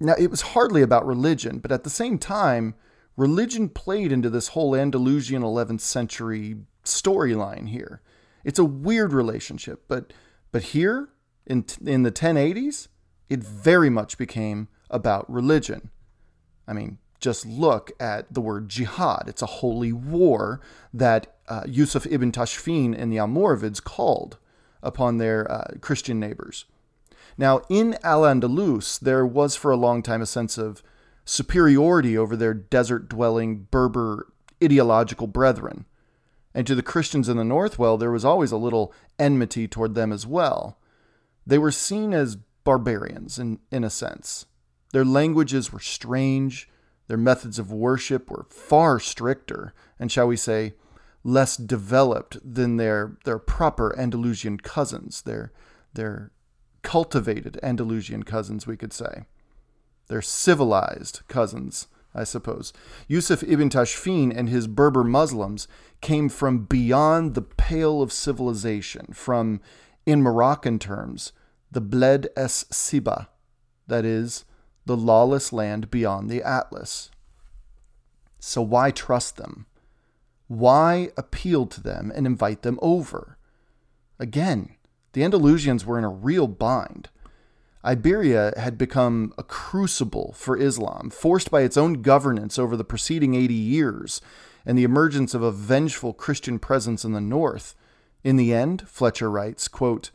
Now, 0.00 0.14
it 0.18 0.30
was 0.30 0.40
hardly 0.40 0.82
about 0.82 1.06
religion, 1.06 1.58
but 1.58 1.72
at 1.72 1.84
the 1.84 1.90
same 1.90 2.18
time, 2.18 2.74
religion 3.16 3.68
played 3.68 4.12
into 4.12 4.30
this 4.30 4.48
whole 4.48 4.74
Andalusian 4.74 5.42
11th 5.42 5.80
century 5.80 6.56
storyline 6.84 7.68
here. 7.68 8.00
It's 8.44 8.58
a 8.58 8.64
weird 8.64 9.12
relationship, 9.12 9.84
but 9.88 10.12
but 10.52 10.62
here 10.62 11.08
in 11.46 11.64
in 11.84 12.02
the 12.02 12.12
1080s, 12.12 12.88
it 13.28 13.42
very 13.42 13.90
much 13.90 14.18
became 14.18 14.68
about 14.90 15.30
religion. 15.30 15.90
I 16.68 16.72
mean, 16.72 16.98
just 17.24 17.46
look 17.46 17.90
at 17.98 18.32
the 18.32 18.42
word 18.42 18.68
jihad. 18.68 19.24
It's 19.26 19.40
a 19.40 19.46
holy 19.46 19.92
war 19.92 20.60
that 20.92 21.34
uh, 21.48 21.62
Yusuf 21.66 22.06
ibn 22.06 22.30
Tashfin 22.30 22.94
and 22.96 23.10
the 23.10 23.16
Almoravids 23.16 23.82
called 23.82 24.36
upon 24.82 25.16
their 25.16 25.50
uh, 25.50 25.68
Christian 25.80 26.20
neighbors. 26.20 26.66
Now, 27.38 27.62
in 27.70 27.96
Al 28.04 28.22
Andalus, 28.22 29.00
there 29.00 29.24
was 29.24 29.56
for 29.56 29.70
a 29.70 29.76
long 29.76 30.02
time 30.02 30.20
a 30.20 30.26
sense 30.26 30.58
of 30.58 30.82
superiority 31.24 32.16
over 32.16 32.36
their 32.36 32.52
desert 32.52 33.08
dwelling 33.08 33.68
Berber 33.70 34.30
ideological 34.62 35.26
brethren. 35.26 35.86
And 36.54 36.66
to 36.66 36.74
the 36.74 36.82
Christians 36.82 37.28
in 37.28 37.38
the 37.38 37.44
north, 37.44 37.78
well, 37.78 37.96
there 37.96 38.10
was 38.12 38.24
always 38.24 38.52
a 38.52 38.58
little 38.58 38.92
enmity 39.18 39.66
toward 39.66 39.94
them 39.94 40.12
as 40.12 40.26
well. 40.26 40.78
They 41.46 41.58
were 41.58 41.72
seen 41.72 42.12
as 42.12 42.36
barbarians 42.64 43.38
in, 43.38 43.60
in 43.72 43.82
a 43.82 43.90
sense. 43.90 44.46
Their 44.92 45.04
languages 45.04 45.72
were 45.72 45.80
strange, 45.80 46.68
their 47.06 47.16
methods 47.16 47.58
of 47.58 47.72
worship 47.72 48.30
were 48.30 48.46
far 48.50 48.98
stricter, 48.98 49.74
and 49.98 50.10
shall 50.10 50.26
we 50.26 50.36
say, 50.36 50.74
less 51.22 51.56
developed 51.56 52.38
than 52.44 52.76
their, 52.76 53.16
their 53.24 53.38
proper 53.38 53.98
Andalusian 53.98 54.58
cousins, 54.58 55.22
their, 55.22 55.52
their 55.94 56.30
cultivated 56.82 57.58
Andalusian 57.62 58.22
cousins, 58.22 58.66
we 58.66 58.76
could 58.76 58.92
say. 58.92 59.24
Their 60.08 60.22
civilized 60.22 61.20
cousins, 61.28 61.88
I 62.14 62.24
suppose. 62.24 62.72
Yusuf 63.08 63.42
ibn 63.42 63.70
Tashfin 63.70 64.36
and 64.36 64.48
his 64.48 64.66
Berber 64.66 65.02
Muslims 65.02 65.66
came 66.00 66.28
from 66.28 66.66
beyond 66.66 67.34
the 67.34 67.42
pale 67.42 68.02
of 68.02 68.12
civilization, 68.12 69.06
from, 69.12 69.60
in 70.06 70.22
Moroccan 70.22 70.78
terms, 70.78 71.32
the 71.70 71.80
Bled 71.80 72.28
es 72.36 72.64
Siba, 72.64 73.28
that 73.86 74.04
is, 74.04 74.44
the 74.86 74.96
lawless 74.96 75.52
land 75.52 75.90
beyond 75.90 76.30
the 76.30 76.42
Atlas. 76.42 77.10
So 78.38 78.60
why 78.60 78.90
trust 78.90 79.36
them? 79.36 79.66
Why 80.48 81.10
appeal 81.16 81.66
to 81.66 81.82
them 81.82 82.12
and 82.14 82.26
invite 82.26 82.62
them 82.62 82.78
over? 82.82 83.38
Again, 84.18 84.76
the 85.12 85.22
Andalusians 85.22 85.84
were 85.84 85.98
in 85.98 86.04
a 86.04 86.08
real 86.08 86.46
bind. 86.46 87.08
Iberia 87.84 88.52
had 88.56 88.78
become 88.78 89.32
a 89.36 89.42
crucible 89.42 90.34
for 90.36 90.56
Islam, 90.56 91.10
forced 91.10 91.50
by 91.50 91.62
its 91.62 91.76
own 91.76 92.02
governance 92.02 92.58
over 92.58 92.76
the 92.76 92.84
preceding 92.84 93.34
80 93.34 93.54
years 93.54 94.20
and 94.66 94.78
the 94.78 94.84
emergence 94.84 95.34
of 95.34 95.42
a 95.42 95.52
vengeful 95.52 96.14
Christian 96.14 96.58
presence 96.58 97.04
in 97.04 97.12
the 97.12 97.20
north. 97.20 97.74
In 98.22 98.36
the 98.36 98.54
end, 98.54 98.88
Fletcher 98.88 99.30
writes, 99.30 99.68
quote, 99.68 100.10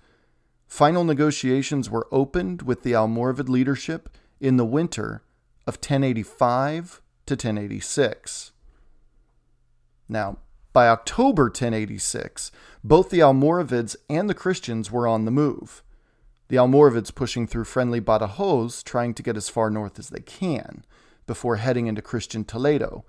Final 0.68 1.04
negotiations 1.04 1.90
were 1.90 2.08
opened 2.12 2.64
with 2.64 2.84
the 2.84 2.92
Almoravid 2.94 3.50
leadership 3.50 4.10
in 4.40 4.58
the 4.58 4.66
winter 4.66 5.24
of 5.68 5.76
1085 5.76 7.02
to 7.26 7.34
1086. 7.34 8.52
Now, 10.08 10.38
by 10.74 10.88
October 10.88 11.44
1086, 11.44 12.52
both 12.84 13.10
the 13.10 13.20
Almoravids 13.20 13.96
and 14.10 14.30
the 14.30 14.34
Christians 14.34 14.92
were 14.92 15.08
on 15.08 15.26
the 15.26 15.32
move. 15.32 15.84
The 16.48 16.58
Almoravids 16.58 17.14
pushing 17.14 17.48
through 17.48 17.66
friendly 17.66 18.02
Badajoz, 18.02 18.84
trying 18.84 19.14
to 19.16 19.24
get 19.24 19.38
as 19.38 19.50
far 19.50 19.70
north 19.70 20.00
as 20.00 20.10
they 20.10 20.22
can, 20.22 20.86
before 21.28 21.58
heading 21.58 21.88
into 21.88 22.02
Christian 22.02 22.44
Toledo, 22.44 23.06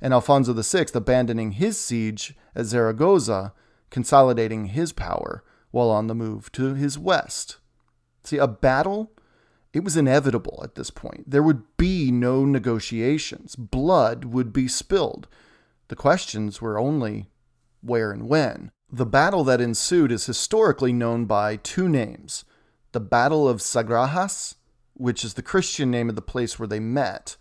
and 0.00 0.14
Alfonso 0.14 0.52
VI 0.54 0.86
abandoning 0.94 1.52
his 1.52 1.78
siege 1.78 2.34
at 2.54 2.66
Zaragoza, 2.66 3.52
consolidating 3.90 4.66
his 4.66 4.92
power 4.92 5.42
while 5.70 5.90
on 5.90 6.06
the 6.06 6.14
move 6.14 6.50
to 6.52 6.74
his 6.74 6.98
west. 6.98 7.58
See, 8.22 8.38
a 8.38 8.46
battle 8.46 9.12
it 9.72 9.84
was 9.84 9.96
inevitable 9.96 10.60
at 10.64 10.74
this 10.74 10.90
point. 10.90 11.30
There 11.30 11.42
would 11.42 11.62
be 11.76 12.10
no 12.10 12.44
negotiations. 12.44 13.54
Blood 13.54 14.24
would 14.24 14.52
be 14.52 14.66
spilled. 14.66 15.28
The 15.88 15.96
questions 15.96 16.60
were 16.60 16.78
only 16.78 17.28
where 17.80 18.10
and 18.10 18.28
when. 18.28 18.70
The 18.90 19.06
battle 19.06 19.44
that 19.44 19.60
ensued 19.60 20.10
is 20.10 20.26
historically 20.26 20.92
known 20.92 21.26
by 21.26 21.56
two 21.56 21.88
names 21.88 22.44
the 22.92 23.00
Battle 23.00 23.46
of 23.46 23.60
Sagrajas, 23.60 24.54
which 24.94 25.22
is 25.22 25.34
the 25.34 25.42
Christian 25.42 25.90
name 25.90 26.08
of 26.08 26.16
the 26.16 26.22
place 26.22 26.58
where 26.58 26.66
they 26.66 26.80
met, 26.80 27.36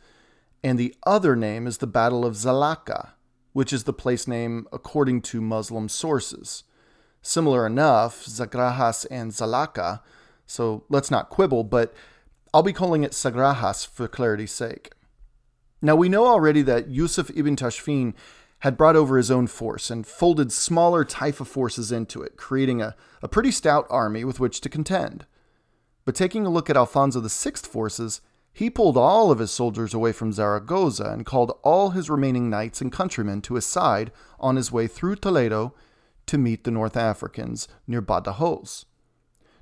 and 0.62 0.78
the 0.78 0.94
other 1.06 1.38
name 1.38 1.66
is 1.66 1.78
the 1.78 1.88
Battle 1.88 2.26
of 2.26 2.36
Zalaca, 2.36 3.12
which 3.54 3.72
is 3.72 3.86
the 3.86 3.94
place 3.94 4.28
name 4.28 4.68
according 4.74 5.22
to 5.22 5.40
Muslim 5.40 5.88
sources. 5.88 6.66
Similar 7.22 7.66
enough, 7.66 8.26
Sagrajas 8.26 9.08
and 9.10 9.32
Zalaca, 9.32 10.02
so 10.46 10.84
let's 10.90 11.10
not 11.10 11.30
quibble, 11.30 11.64
but 11.64 11.94
I'll 12.54 12.64
be 12.64 12.74
calling 12.74 13.04
it 13.04 13.12
Sagrajas 13.12 13.86
for 13.88 14.08
clarity's 14.08 14.52
sake. 14.52 14.92
Now, 15.82 15.96
we 15.96 16.10
know 16.10 16.26
already 16.26 16.62
that 16.64 16.90
Yusuf 16.90 17.30
ibn 17.36 17.56
Tashfin 17.56 18.14
had 18.60 18.78
brought 18.78 18.96
over 18.96 19.18
his 19.18 19.30
own 19.30 19.48
force 19.48 19.92
and 19.92 20.08
folded 20.08 20.52
smaller 20.52 21.06
Taifa 21.06 21.46
forces 21.46 21.92
into 21.92 22.24
it, 22.24 22.38
creating 22.38 22.82
a, 22.82 22.96
a 23.22 23.28
pretty 23.28 23.52
stout 23.52 23.86
army 23.90 24.24
with 24.24 24.40
which 24.40 24.62
to 24.62 24.70
contend. 24.70 25.26
But 26.06 26.16
taking 26.16 26.46
a 26.46 26.50
look 26.50 26.70
at 26.70 26.78
Alfonso 26.78 27.22
VI's 27.22 27.62
forces, 27.62 28.22
he 28.52 28.72
pulled 28.72 28.98
all 28.98 29.30
of 29.30 29.38
his 29.38 29.52
soldiers 29.52 29.94
away 29.94 30.12
from 30.12 30.34
Zaragoza 30.34 31.12
and 31.12 31.28
called 31.28 31.60
all 31.62 31.92
his 31.92 32.10
remaining 32.10 32.50
knights 32.50 32.82
and 32.82 32.92
countrymen 32.92 33.42
to 33.44 33.54
his 33.54 33.68
side 33.68 34.12
on 34.40 34.56
his 34.56 34.72
way 34.72 34.88
through 34.88 35.18
Toledo 35.18 35.76
to 36.26 36.40
meet 36.40 36.64
the 36.64 36.72
North 36.72 36.98
Africans 36.98 37.68
near 37.86 38.02
Badajoz. 38.02 38.86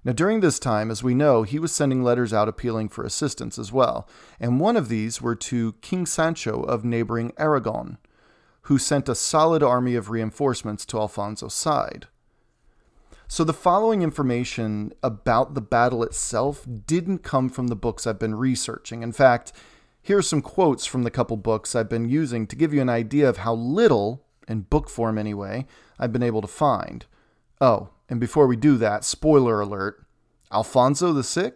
Now, 0.06 0.12
during 0.12 0.40
this 0.40 0.60
time, 0.60 0.92
as 0.92 1.02
we 1.02 1.16
know, 1.16 1.42
he 1.42 1.58
was 1.58 1.72
sending 1.72 2.04
letters 2.04 2.32
out 2.32 2.48
appealing 2.48 2.90
for 2.90 3.04
assistance 3.04 3.58
as 3.58 3.72
well, 3.72 4.08
and 4.40 4.60
one 4.60 4.78
of 4.78 4.88
these 4.88 5.20
were 5.20 5.36
to 5.36 5.74
King 5.82 6.06
Sancho 6.06 6.62
of 6.62 6.86
neighboring 6.86 7.34
Aragon, 7.40 7.98
who 8.64 8.78
sent 8.78 9.10
a 9.10 9.16
solid 9.16 9.64
army 9.64 9.96
of 9.96 10.12
reinforcements 10.12 10.86
to 10.86 11.00
Alfonso's 11.00 11.56
side. 11.56 12.08
So, 13.28 13.44
the 13.44 13.54
following 13.54 14.04
information 14.04 14.94
about 15.02 15.56
the 15.56 15.62
battle 15.62 16.04
itself 16.04 16.68
didn't 16.86 17.24
come 17.24 17.50
from 17.50 17.68
the 17.68 17.76
books 17.76 18.06
I've 18.06 18.20
been 18.20 18.36
researching. 18.36 19.02
In 19.02 19.12
fact, 19.12 19.54
here 20.04 20.20
are 20.20 20.22
some 20.22 20.44
quotes 20.44 20.86
from 20.86 21.02
the 21.02 21.10
couple 21.10 21.36
books 21.36 21.76
I've 21.76 21.90
been 21.90 22.08
using 22.08 22.46
to 22.46 22.56
give 22.56 22.72
you 22.72 22.82
an 22.82 22.90
idea 22.90 23.28
of 23.28 23.38
how 23.38 23.56
little, 23.56 24.24
in 24.48 24.62
book 24.62 24.88
form 24.88 25.18
anyway, 25.18 25.66
I've 25.98 26.14
been 26.14 26.22
able 26.22 26.42
to 26.42 26.48
find. 26.48 27.08
Oh, 27.60 27.90
and 28.10 28.20
before 28.20 28.48
we 28.48 28.56
do 28.56 28.78
that, 28.78 29.04
spoiler 29.04 29.62
alert 29.62 30.06
Alfonso 30.52 31.14
VI 31.22 31.54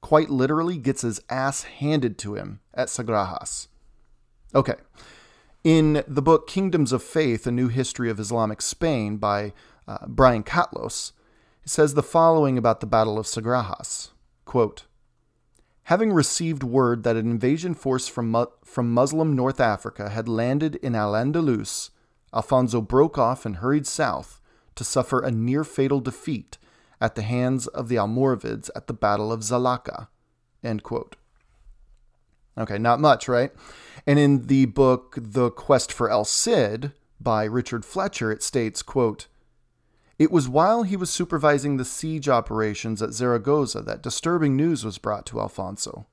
quite 0.00 0.30
literally 0.30 0.78
gets 0.78 1.02
his 1.02 1.20
ass 1.28 1.64
handed 1.64 2.18
to 2.18 2.34
him 2.34 2.60
at 2.74 2.88
Sagrajas. 2.88 3.68
Okay. 4.54 4.76
In 5.64 6.04
the 6.06 6.22
book 6.22 6.46
Kingdoms 6.46 6.92
of 6.92 7.02
Faith 7.02 7.46
A 7.46 7.50
New 7.50 7.68
History 7.68 8.10
of 8.10 8.20
Islamic 8.20 8.62
Spain 8.62 9.16
by 9.16 9.52
uh, 9.86 10.06
Brian 10.06 10.42
Catlos, 10.42 11.12
it 11.64 11.70
says 11.70 11.94
the 11.94 12.02
following 12.02 12.56
about 12.56 12.80
the 12.80 12.86
Battle 12.86 13.18
of 13.18 13.26
Sagrajas 13.26 14.10
Quote, 14.44 14.84
Having 15.84 16.12
received 16.12 16.62
word 16.62 17.02
that 17.02 17.16
an 17.16 17.30
invasion 17.30 17.74
force 17.74 18.08
from, 18.08 18.30
mu- 18.30 18.46
from 18.62 18.92
Muslim 18.92 19.34
North 19.34 19.58
Africa 19.58 20.10
had 20.10 20.28
landed 20.28 20.76
in 20.76 20.94
Al 20.94 21.12
Andalus, 21.12 21.90
Alfonso 22.32 22.80
broke 22.80 23.18
off 23.18 23.44
and 23.44 23.56
hurried 23.56 23.86
south 23.86 24.40
to 24.78 24.84
suffer 24.84 25.20
a 25.20 25.30
near 25.30 25.64
fatal 25.64 26.00
defeat 26.00 26.56
at 27.00 27.16
the 27.16 27.22
hands 27.22 27.66
of 27.66 27.88
the 27.88 27.96
Almoravids 27.96 28.70
at 28.74 28.86
the 28.86 28.92
Battle 28.94 29.32
of 29.32 29.42
quote. 30.82 31.16
Okay, 32.56 32.78
not 32.78 33.00
much, 33.00 33.28
right? 33.28 33.52
And 34.06 34.18
in 34.18 34.46
the 34.46 34.66
book 34.66 35.16
The 35.18 35.50
Quest 35.50 35.92
for 35.92 36.10
El 36.10 36.24
Cid 36.24 36.92
by 37.20 37.44
Richard 37.44 37.84
Fletcher, 37.84 38.32
it 38.32 38.42
states, 38.42 38.82
quote, 38.82 39.26
It 40.18 40.30
was 40.30 40.48
while 40.48 40.84
he 40.84 40.96
was 40.96 41.10
supervising 41.10 41.76
the 41.76 41.84
siege 41.84 42.28
operations 42.28 43.02
at 43.02 43.12
Zaragoza 43.12 43.82
that 43.82 44.02
disturbing 44.02 44.56
news 44.56 44.84
was 44.84 44.98
brought 44.98 45.26
to 45.26 45.40
Alfonso. 45.40 46.06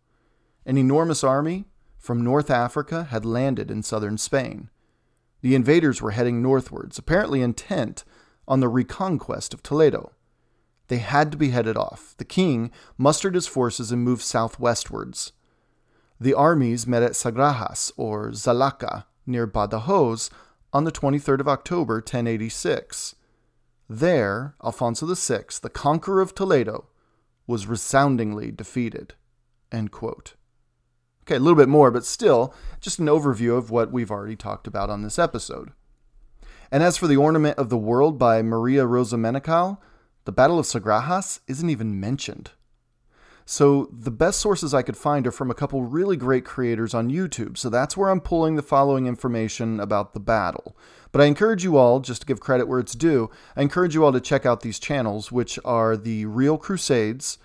An 0.66 0.78
enormous 0.78 1.24
army 1.24 1.66
from 1.98 2.24
North 2.24 2.50
Africa 2.50 3.06
had 3.06 3.26
landed 3.26 3.72
in 3.72 3.82
southern 3.82 4.18
Spain. 4.18 4.70
The 5.42 5.56
invaders 5.56 6.02
were 6.02 6.12
heading 6.12 6.42
northwards, 6.42 6.98
apparently 6.98 7.42
intent 7.42 8.04
on 8.48 8.60
the 8.60 8.68
reconquest 8.68 9.54
of 9.54 9.64
Toledo. 9.64 10.12
They 10.88 10.98
had 10.98 11.32
to 11.32 11.38
be 11.38 11.50
headed 11.50 11.78
off. 11.78 12.14
The 12.18 12.26
king 12.26 12.72
mustered 12.98 13.36
his 13.36 13.48
forces 13.48 13.92
and 13.92 14.04
moved 14.04 14.22
southwestwards. 14.22 15.32
The 16.20 16.34
armies 16.34 16.88
met 16.88 17.04
at 17.04 17.14
Sagrajas, 17.14 17.92
or 17.98 18.30
Zalaca, 18.32 19.06
near 19.26 19.48
Badajoz, 19.48 20.30
on 20.72 20.84
the 20.84 20.92
23rd 20.92 21.40
of 21.40 21.48
October, 21.48 21.96
1086. 21.96 23.16
There, 23.90 24.56
Alfonso 24.64 25.06
VI, 25.14 25.46
the 25.62 25.70
conqueror 25.70 26.22
of 26.22 26.36
Toledo, 26.36 26.88
was 27.48 27.68
resoundingly 27.68 28.52
defeated. 28.52 29.14
Okay, 31.24 31.36
a 31.36 31.40
little 31.40 31.58
bit 31.58 31.70
more, 31.70 31.92
but 31.92 32.06
still, 32.06 32.54
just 32.80 33.00
an 33.00 33.08
overview 33.08 33.58
of 33.58 33.72
what 33.72 33.92
we've 33.92 34.12
already 34.12 34.36
talked 34.36 34.68
about 34.68 34.90
on 34.90 35.02
this 35.02 35.18
episode. 35.18 35.72
And 36.76 36.84
as 36.84 36.98
for 36.98 37.08
the 37.08 37.16
ornament 37.16 37.58
of 37.58 37.70
the 37.70 37.78
world 37.78 38.20
by 38.20 38.42
Maria 38.42 38.86
Rosa 38.86 39.16
Menocal, 39.16 39.78
the 40.26 40.34
Battle 40.34 40.60
of 40.60 40.66
Sagrajas 40.66 41.40
isn't 41.48 41.70
even 41.70 42.02
mentioned. 42.02 42.52
So 43.46 43.88
the 43.94 44.12
best 44.12 44.42
sources 44.42 44.74
I 44.74 44.82
could 44.82 44.98
find 44.98 45.26
are 45.26 45.32
from 45.32 45.50
a 45.50 45.54
couple 45.54 45.84
really 45.84 46.18
great 46.18 46.44
creators 46.44 46.94
on 46.94 47.10
YouTube. 47.10 47.58
So 47.58 47.70
that's 47.70 47.96
where 47.96 48.10
I'm 48.10 48.20
pulling 48.20 48.58
the 48.58 48.62
following 48.62 49.08
information 49.08 49.80
about 49.80 50.14
the 50.14 50.20
battle. 50.20 50.76
But 51.14 51.22
I 51.22 51.28
encourage 51.28 51.64
you 51.64 51.78
all, 51.78 52.02
just 52.02 52.24
to 52.24 52.28
give 52.28 52.42
credit 52.42 52.68
where 52.68 52.80
it's 52.80 52.94
due, 52.94 53.32
I 53.56 53.62
encourage 53.62 53.96
you 53.96 54.04
all 54.04 54.12
to 54.12 54.20
check 54.20 54.46
out 54.46 54.60
these 54.60 54.78
channels, 54.78 55.32
which 55.32 55.58
are 55.64 55.96
the 55.96 56.26
Real 56.26 56.58
Crusades 56.58 57.38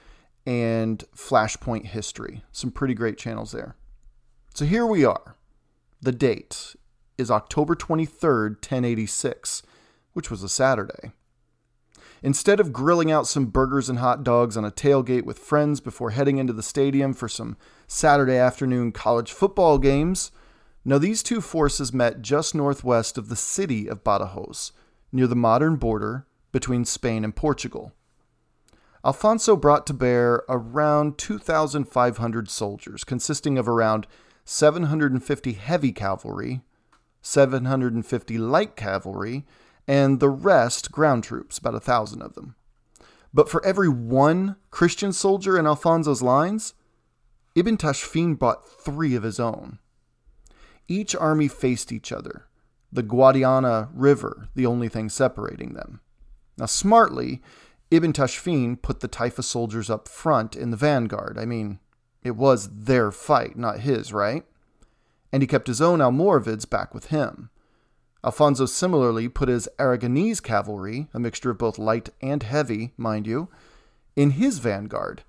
and 0.45 1.05
Flashpoint 1.15 1.85
History. 1.85 2.43
Some 2.51 2.73
pretty 2.73 2.95
great 2.95 3.17
channels 3.17 3.53
there. 3.53 3.77
So 4.55 4.65
here 4.65 4.87
we 4.87 5.05
are. 5.05 5.37
The 6.03 6.11
date 6.11 6.75
is 7.21 7.31
October 7.31 7.77
23rd, 7.77 8.57
1086, 8.57 9.63
which 10.15 10.31
was 10.31 10.43
a 10.43 10.49
Saturday. 10.49 11.13
Instead 12.23 12.61
of 12.61 12.73
grilling 12.73 13.11
out 13.11 13.27
some 13.27 13.47
burgers 13.47 13.89
and 13.89 13.99
hot 13.99 14.25
dogs 14.25 14.57
on 14.57 14.65
a 14.65 14.71
tailgate 14.71 15.25
with 15.25 15.39
friends 15.39 15.81
before 15.81 16.11
heading 16.11 16.39
into 16.39 16.53
the 16.53 16.63
stadium 16.63 17.15
for 17.15 17.29
some 17.29 17.57
Saturday 17.87 18.37
afternoon 18.37 18.93
college 18.93 19.33
football 19.33 19.79
games, 19.79 20.31
now 20.85 20.99
these 20.99 21.23
two 21.23 21.41
forces 21.41 21.93
met 21.93 22.23
just 22.23 22.55
northwest 22.55 23.17
of 23.17 23.29
the 23.29 23.37
city 23.37 23.89
of 23.89 24.03
Badajoz, 24.03 24.73
near 25.13 25.27
the 25.27 25.37
modern 25.37 25.77
border 25.77 26.27
between 26.53 26.85
Spain 26.85 27.25
and 27.25 27.37
Portugal. 27.37 27.93
Alfonso 29.05 29.57
brought 29.57 29.87
to 29.87 29.95
bear 29.95 30.43
around 30.49 31.17
2,500 31.17 32.51
soldiers, 32.51 33.05
consisting 33.05 33.57
of 33.57 33.67
around 33.67 34.07
750 34.45 35.53
heavy 35.53 35.93
cavalry, 35.93 36.61
750 37.23 38.39
light 38.39 38.77
cavalry, 38.77 39.45
and 39.87 40.21
the 40.21 40.29
rest 40.29 40.93
ground 40.93 41.25
troops, 41.25 41.59
about 41.59 41.75
a 41.75 41.81
thousand 41.81 42.23
of 42.23 42.35
them. 42.35 42.55
But 43.33 43.49
for 43.49 43.65
every 43.65 43.89
one 43.89 44.57
Christian 44.71 45.13
soldier 45.13 45.59
in 45.59 45.67
Alfonso's 45.67 46.23
lines, 46.23 46.75
Ibn 47.55 47.77
Tashfin 47.77 48.39
brought 48.39 48.69
three 48.69 49.15
of 49.15 49.23
his 49.23 49.41
own. 49.41 49.79
Each 50.89 51.15
army 51.15 51.49
faced 51.49 51.93
each 51.93 52.11
other, 52.13 52.47
the 52.93 53.03
Guadiana 53.03 53.89
River 53.93 54.49
the 54.55 54.67
only 54.67 54.89
thing 54.89 55.09
separating 55.09 55.75
them. 55.75 56.01
Now, 56.57 56.67
smartly, 56.67 57.41
Ibn 57.91 58.13
Tashfin 58.13 58.81
put 58.81 59.01
the 59.01 59.09
Taifa 59.09 59.43
soldiers 59.43 59.91
up 59.91 60.09
front 60.09 60.55
in 60.55 60.71
the 60.71 60.77
vanguard. 60.77 61.39
I 61.39 61.45
mean, 61.45 61.81
it 62.23 62.37
was 62.37 62.69
their 62.69 63.11
fight, 63.11 63.57
not 63.57 63.81
his, 63.81 64.13
right? 64.13 64.45
And 65.33 65.43
he 65.43 65.47
kept 65.47 65.67
his 65.67 65.81
own 65.81 66.01
Almoravids 66.01 66.69
back 66.69 66.95
with 66.95 67.07
him. 67.07 67.51
Alfonso 68.25 68.67
similarly 68.67 69.29
put 69.29 69.49
his 69.49 69.69
Aragonese 69.79 70.43
cavalry, 70.43 71.09
a 71.15 71.19
mixture 71.19 71.51
of 71.51 71.59
both 71.59 71.79
light 71.79 72.11
and 72.21 72.43
heavy, 72.43 72.93
mind 72.97 73.27
you, 73.27 73.49
in 74.17 74.33
his 74.33 74.59
vanguard, 74.59 75.23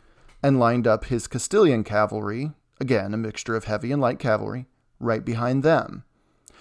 and 0.43 0.59
lined 0.59 0.87
up 0.87 1.05
his 1.05 1.27
Castilian 1.27 1.83
cavalry, 1.83 2.51
again 2.79 3.13
a 3.13 3.17
mixture 3.17 3.55
of 3.55 3.65
heavy 3.65 3.91
and 3.91 4.01
light 4.01 4.19
cavalry, 4.19 4.65
right 4.99 5.23
behind 5.23 5.63
them. 5.63 6.03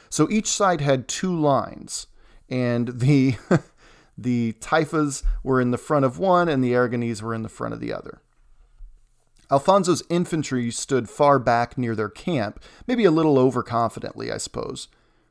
So 0.09 0.29
each 0.31 0.48
side 0.48 0.81
had 0.81 1.09
two 1.09 1.35
lines, 1.35 2.07
and 2.48 3.00
the 3.00 3.37
the 4.18 4.53
Taifas 4.61 5.22
were 5.42 5.61
in 5.61 5.70
the 5.70 5.79
front 5.79 6.05
of 6.05 6.18
one 6.18 6.48
and 6.48 6.62
the 6.62 6.72
Aragonese 6.72 7.22
were 7.22 7.35
in 7.35 7.42
the 7.42 7.48
front 7.48 7.74
of 7.74 7.81
the 7.81 7.92
other. 7.92 8.20
Alfonso's 9.51 10.03
infantry 10.09 10.71
stood 10.71 11.09
far 11.09 11.39
back 11.39 11.77
near 11.77 11.97
their 11.97 12.09
camp, 12.09 12.63
maybe 12.87 13.05
a 13.05 13.11
little 13.11 13.37
overconfidently, 13.37 14.33
I 14.33 14.39
suppose 14.39 14.89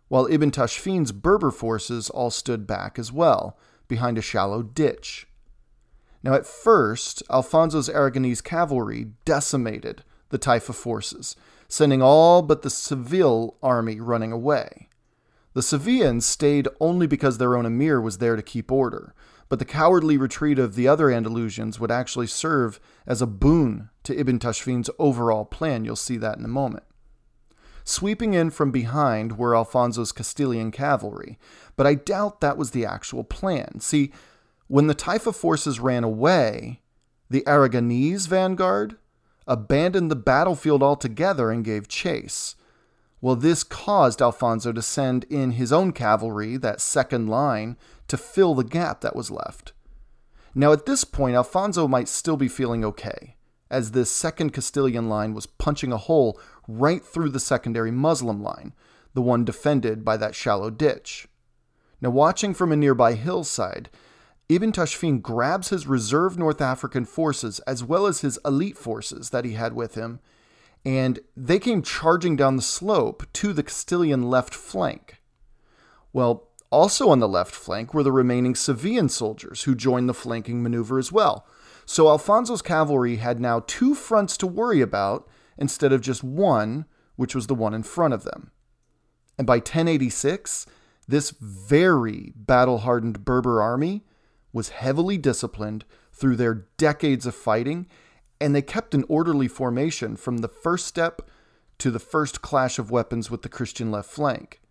while 0.10 0.28
Ibn 0.30 0.52
Tashfin's 0.52 1.12
Berber 1.12 1.52
forces 1.52 2.10
all 2.10 2.32
stood 2.32 2.68
back 2.68 3.00
as 3.00 3.14
well, 3.14 3.58
behind 3.88 4.18
a 4.18 4.22
shallow 4.22 4.62
ditch. 4.62 5.28
Now, 6.22 6.34
at 6.34 6.46
first, 6.46 7.24
Alfonso's 7.30 7.88
Aragonese 7.88 8.44
cavalry 8.44 9.12
decimated 9.24 10.04
the 10.30 10.40
Taifa 10.40 10.76
forces, 10.76 11.36
sending 11.70 12.02
all 12.02 12.42
but 12.42 12.64
the 12.64 12.70
Seville 12.70 13.56
army 13.64 14.02
running 14.02 14.32
away. 14.32 14.90
The 15.54 15.62
Sevillans 15.62 16.24
stayed 16.24 16.68
only 16.80 17.08
because 17.08 17.38
their 17.38 17.56
own 17.56 17.66
emir 17.66 18.02
was 18.02 18.18
there 18.18 18.36
to 18.36 18.42
keep 18.42 18.72
order, 18.72 19.14
but 19.50 19.60
the 19.60 19.66
cowardly 19.66 20.16
retreat 20.16 20.60
of 20.60 20.76
the 20.76 20.88
other 20.88 21.08
Andalusians 21.08 21.80
would 21.80 21.92
actually 21.92 22.28
serve 22.28 22.80
as 23.06 23.22
a 23.22 23.28
boon 23.28 23.90
to 24.04 24.18
Ibn 24.18 24.40
Tashfin's 24.40 24.90
overall 25.00 25.44
plan. 25.44 25.84
You'll 25.84 25.96
see 25.96 26.18
that 26.18 26.38
in 26.38 26.46
a 26.46 26.50
moment. 26.50 26.84
Sweeping 27.84 28.36
in 28.36 28.52
from 28.52 28.70
behind 28.70 29.40
were 29.40 29.56
Alfonso's 29.56 30.12
Castilian 30.12 30.70
cavalry, 30.70 31.40
but 31.76 31.88
I 31.88 31.96
doubt 31.96 32.40
that 32.40 32.58
was 32.58 32.70
the 32.72 32.86
actual 32.86 33.24
plan. 33.24 33.80
See, 33.80 34.12
when 34.68 34.86
the 34.86 34.94
Taifa 34.94 35.34
forces 35.34 35.80
ran 35.80 36.04
away, 36.04 36.82
the 37.32 37.42
Aragonese 37.48 38.28
vanguard 38.28 38.98
abandoned 39.48 40.12
the 40.12 40.16
battlefield 40.16 40.84
altogether 40.84 41.50
and 41.50 41.66
gave 41.66 41.88
chase. 41.88 42.56
Well, 43.22 43.36
this 43.36 43.64
caused 43.64 44.22
Alfonso 44.22 44.72
to 44.72 44.82
send 44.82 45.26
in 45.26 45.52
his 45.52 45.74
own 45.74 45.92
cavalry, 45.92 46.56
that 46.58 46.80
second 46.80 47.28
line, 47.28 47.76
to 48.08 48.18
fill 48.18 48.56
the 48.56 48.64
gap 48.64 49.02
that 49.02 49.16
was 49.16 49.30
left. 49.30 49.74
Now, 50.56 50.72
at 50.72 50.86
this 50.86 51.04
point, 51.04 51.36
Alfonso 51.36 51.88
might 51.88 52.08
still 52.08 52.38
be 52.38 52.48
feeling 52.48 52.84
okay, 52.86 53.36
as 53.70 53.92
this 53.92 54.10
second 54.10 54.52
Castilian 54.52 55.10
line 55.10 55.34
was 55.34 55.46
punching 55.46 55.92
a 55.92 55.98
hole 55.98 56.40
right 56.68 57.04
through 57.04 57.30
the 57.30 57.40
secondary 57.40 57.92
Muslim 57.92 58.42
line, 58.42 58.74
the 59.14 59.22
one 59.22 59.46
defended 59.46 60.06
by 60.06 60.18
that 60.18 60.34
shallow 60.34 60.70
ditch. 60.70 61.28
Now, 62.02 62.10
watching 62.10 62.54
from 62.54 62.72
a 62.72 62.78
nearby 62.78 63.14
hillside, 63.14 63.90
Ibn 64.48 64.72
Tashfin 64.72 65.22
grabs 65.22 65.70
his 65.70 65.86
reserve 65.86 66.38
North 66.38 66.62
African 66.62 67.06
forces 67.06 67.60
as 67.62 67.84
well 67.84 68.08
as 68.08 68.22
his 68.22 68.40
elite 68.44 68.78
forces 68.78 69.30
that 69.30 69.46
he 69.46 69.54
had 69.54 69.74
with 69.74 69.96
him, 69.96 70.20
and 70.86 71.20
they 71.36 71.60
came 71.60 71.82
charging 71.82 72.36
down 72.36 72.56
the 72.56 72.62
slope 72.62 73.26
to 73.34 73.54
the 73.54 73.64
Castilian 73.64 74.30
left 74.30 74.54
flank. 74.54 75.22
Well, 76.14 76.48
also 76.72 77.10
on 77.10 77.20
the 77.20 77.28
left 77.28 77.54
flank 77.54 77.94
were 77.94 78.04
the 78.04 78.12
remaining 78.12 78.54
Sevillan 78.54 79.10
soldiers 79.10 79.64
who 79.64 79.76
joined 79.76 80.08
the 80.08 80.14
flanking 80.14 80.64
maneuver 80.64 80.98
as 81.00 81.12
well. 81.12 81.46
So 81.86 82.08
Alfonso's 82.10 82.62
cavalry 82.62 83.18
had 83.18 83.40
now 83.40 83.64
two 83.66 83.96
fronts 83.96 84.38
to 84.38 84.48
worry 84.48 84.82
about 84.82 85.28
instead 85.58 85.92
of 85.92 86.02
just 86.02 86.24
one, 86.24 86.86
which 87.16 87.34
was 87.34 87.48
the 87.48 87.56
one 87.56 87.74
in 87.74 87.84
front 87.84 88.14
of 88.14 88.24
them. 88.24 88.52
And 89.38 89.48
by 89.48 89.58
1086, 89.58 90.66
this 91.08 91.32
very 91.32 92.34
battle 92.36 92.80
hardened 92.80 93.26
Berber 93.26 93.62
army 93.62 94.04
was 94.54 94.70
heavily 94.70 95.18
disciplined 95.18 95.86
through 96.14 96.36
their 96.36 96.68
decades 96.78 97.26
of 97.26 97.34
fighting, 97.34 97.88
and 98.42 98.56
they 98.56 98.62
kept 98.62 98.94
an 98.94 99.06
orderly 99.08 99.48
formation 99.48 100.16
from 100.16 100.40
the 100.40 100.48
first 100.48 100.88
step 100.88 101.22
to 101.78 101.92
the 101.92 102.00
first 102.00 102.42
clash 102.42 102.80
of 102.80 102.92
weapons 102.92 103.32
with 103.32 103.42
the 103.42 103.50
Christian 103.50 103.92
left 103.92 104.10
flank. 104.10 104.62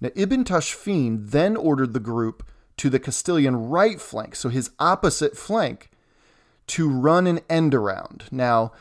Now, 0.00 0.10
Ibn 0.14 0.44
Tashfin 0.44 1.30
then 1.30 1.56
ordered 1.56 1.92
the 1.92 2.00
group 2.00 2.46
to 2.76 2.90
the 2.90 2.98
Castilian 2.98 3.68
right 3.68 4.00
flank, 4.00 4.34
so 4.34 4.48
his 4.48 4.70
opposite 4.78 5.36
flank, 5.36 5.90
to 6.66 6.88
run 6.88 7.26
an 7.26 7.40
end 7.48 7.74
around. 7.74 8.24
Now, 8.30 8.72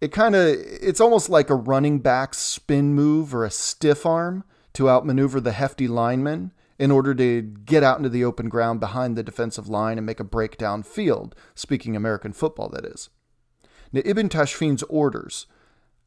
it 0.00 0.12
kind 0.12 0.34
of 0.34 0.46
it's 0.48 1.00
almost 1.00 1.28
like 1.28 1.50
a 1.50 1.54
running 1.54 2.00
back 2.00 2.34
spin 2.34 2.94
move 2.94 3.34
or 3.34 3.44
a 3.44 3.50
stiff 3.50 4.04
arm 4.04 4.44
to 4.74 4.90
outmaneuver 4.90 5.40
the 5.40 5.52
hefty 5.52 5.88
linemen 5.88 6.52
in 6.78 6.90
order 6.90 7.14
to 7.14 7.40
get 7.40 7.82
out 7.82 7.96
into 7.96 8.10
the 8.10 8.24
open 8.24 8.48
ground 8.48 8.80
behind 8.80 9.16
the 9.16 9.22
defensive 9.22 9.68
line 9.68 9.96
and 9.96 10.06
make 10.06 10.20
a 10.20 10.24
breakdown 10.24 10.82
field, 10.82 11.34
speaking 11.54 11.96
American 11.96 12.32
football, 12.32 12.68
that 12.68 12.84
is. 12.84 13.08
Now, 13.92 14.02
Ibn 14.04 14.28
Tashfin's 14.28 14.82
orders, 14.84 15.46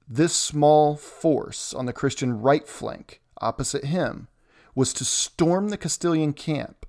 this 0.07 0.35
small 0.35 0.95
force 0.95 1.73
on 1.73 1.85
the 1.85 1.93
Christian 1.93 2.41
right 2.41 2.67
flank 2.67 3.21
opposite 3.41 3.85
him, 3.85 4.27
was 4.75 4.93
to 4.93 5.05
storm 5.05 5.69
the 5.69 5.77
Castilian 5.77 6.33
camp, 6.33 6.85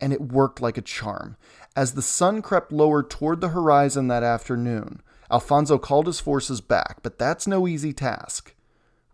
and 0.00 0.12
it 0.12 0.20
worked 0.20 0.60
like 0.60 0.78
a 0.78 0.82
charm. 0.82 1.36
As 1.76 1.92
the 1.92 2.02
sun 2.02 2.42
crept 2.42 2.72
lower 2.72 3.02
toward 3.02 3.40
the 3.40 3.48
horizon 3.48 4.08
that 4.08 4.22
afternoon, 4.22 5.02
Alfonso 5.30 5.78
called 5.78 6.06
his 6.06 6.20
forces 6.20 6.60
back, 6.60 6.98
but 7.02 7.18
that's 7.18 7.46
no 7.46 7.68
easy 7.68 7.92
task. 7.92 8.54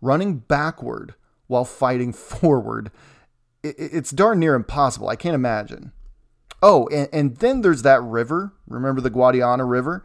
Running 0.01 0.39
backward 0.39 1.13
while 1.47 1.65
fighting 1.65 2.13
forward, 2.13 2.91
it's 3.63 4.11
darn 4.11 4.39
near 4.39 4.55
impossible. 4.55 5.09
I 5.09 5.15
can't 5.15 5.35
imagine. 5.35 5.91
Oh, 6.61 6.87
and, 6.87 7.09
and 7.11 7.37
then 7.37 7.61
there's 7.61 7.83
that 7.83 8.01
river. 8.01 8.53
Remember 8.67 9.01
the 9.01 9.11
Guadiana 9.11 9.69
River? 9.69 10.03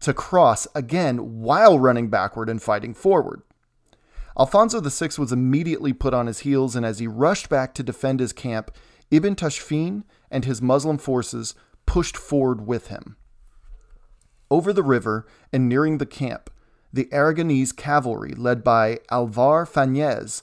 To 0.00 0.14
cross 0.14 0.66
again 0.74 1.40
while 1.40 1.78
running 1.78 2.08
backward 2.08 2.48
and 2.48 2.62
fighting 2.62 2.94
forward. 2.94 3.42
Alfonso 4.38 4.80
VI 4.80 5.10
was 5.18 5.32
immediately 5.32 5.92
put 5.92 6.14
on 6.14 6.26
his 6.26 6.40
heels, 6.40 6.74
and 6.74 6.86
as 6.86 6.98
he 6.98 7.06
rushed 7.06 7.48
back 7.48 7.74
to 7.74 7.82
defend 7.82 8.20
his 8.20 8.32
camp, 8.32 8.70
Ibn 9.10 9.34
Tashfin 9.34 10.04
and 10.30 10.44
his 10.44 10.62
Muslim 10.62 10.96
forces 10.96 11.54
pushed 11.84 12.16
forward 12.16 12.66
with 12.66 12.86
him. 12.86 13.16
Over 14.50 14.72
the 14.72 14.82
river 14.82 15.26
and 15.52 15.68
nearing 15.68 15.98
the 15.98 16.06
camp, 16.06 16.48
the 16.92 17.06
Aragonese 17.06 17.76
cavalry, 17.76 18.32
led 18.32 18.64
by 18.64 19.00
Alvar 19.10 19.66
Fanez, 19.66 20.42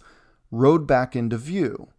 rode 0.51 0.85
back 0.85 1.15
into 1.15 1.37
view. 1.37 1.89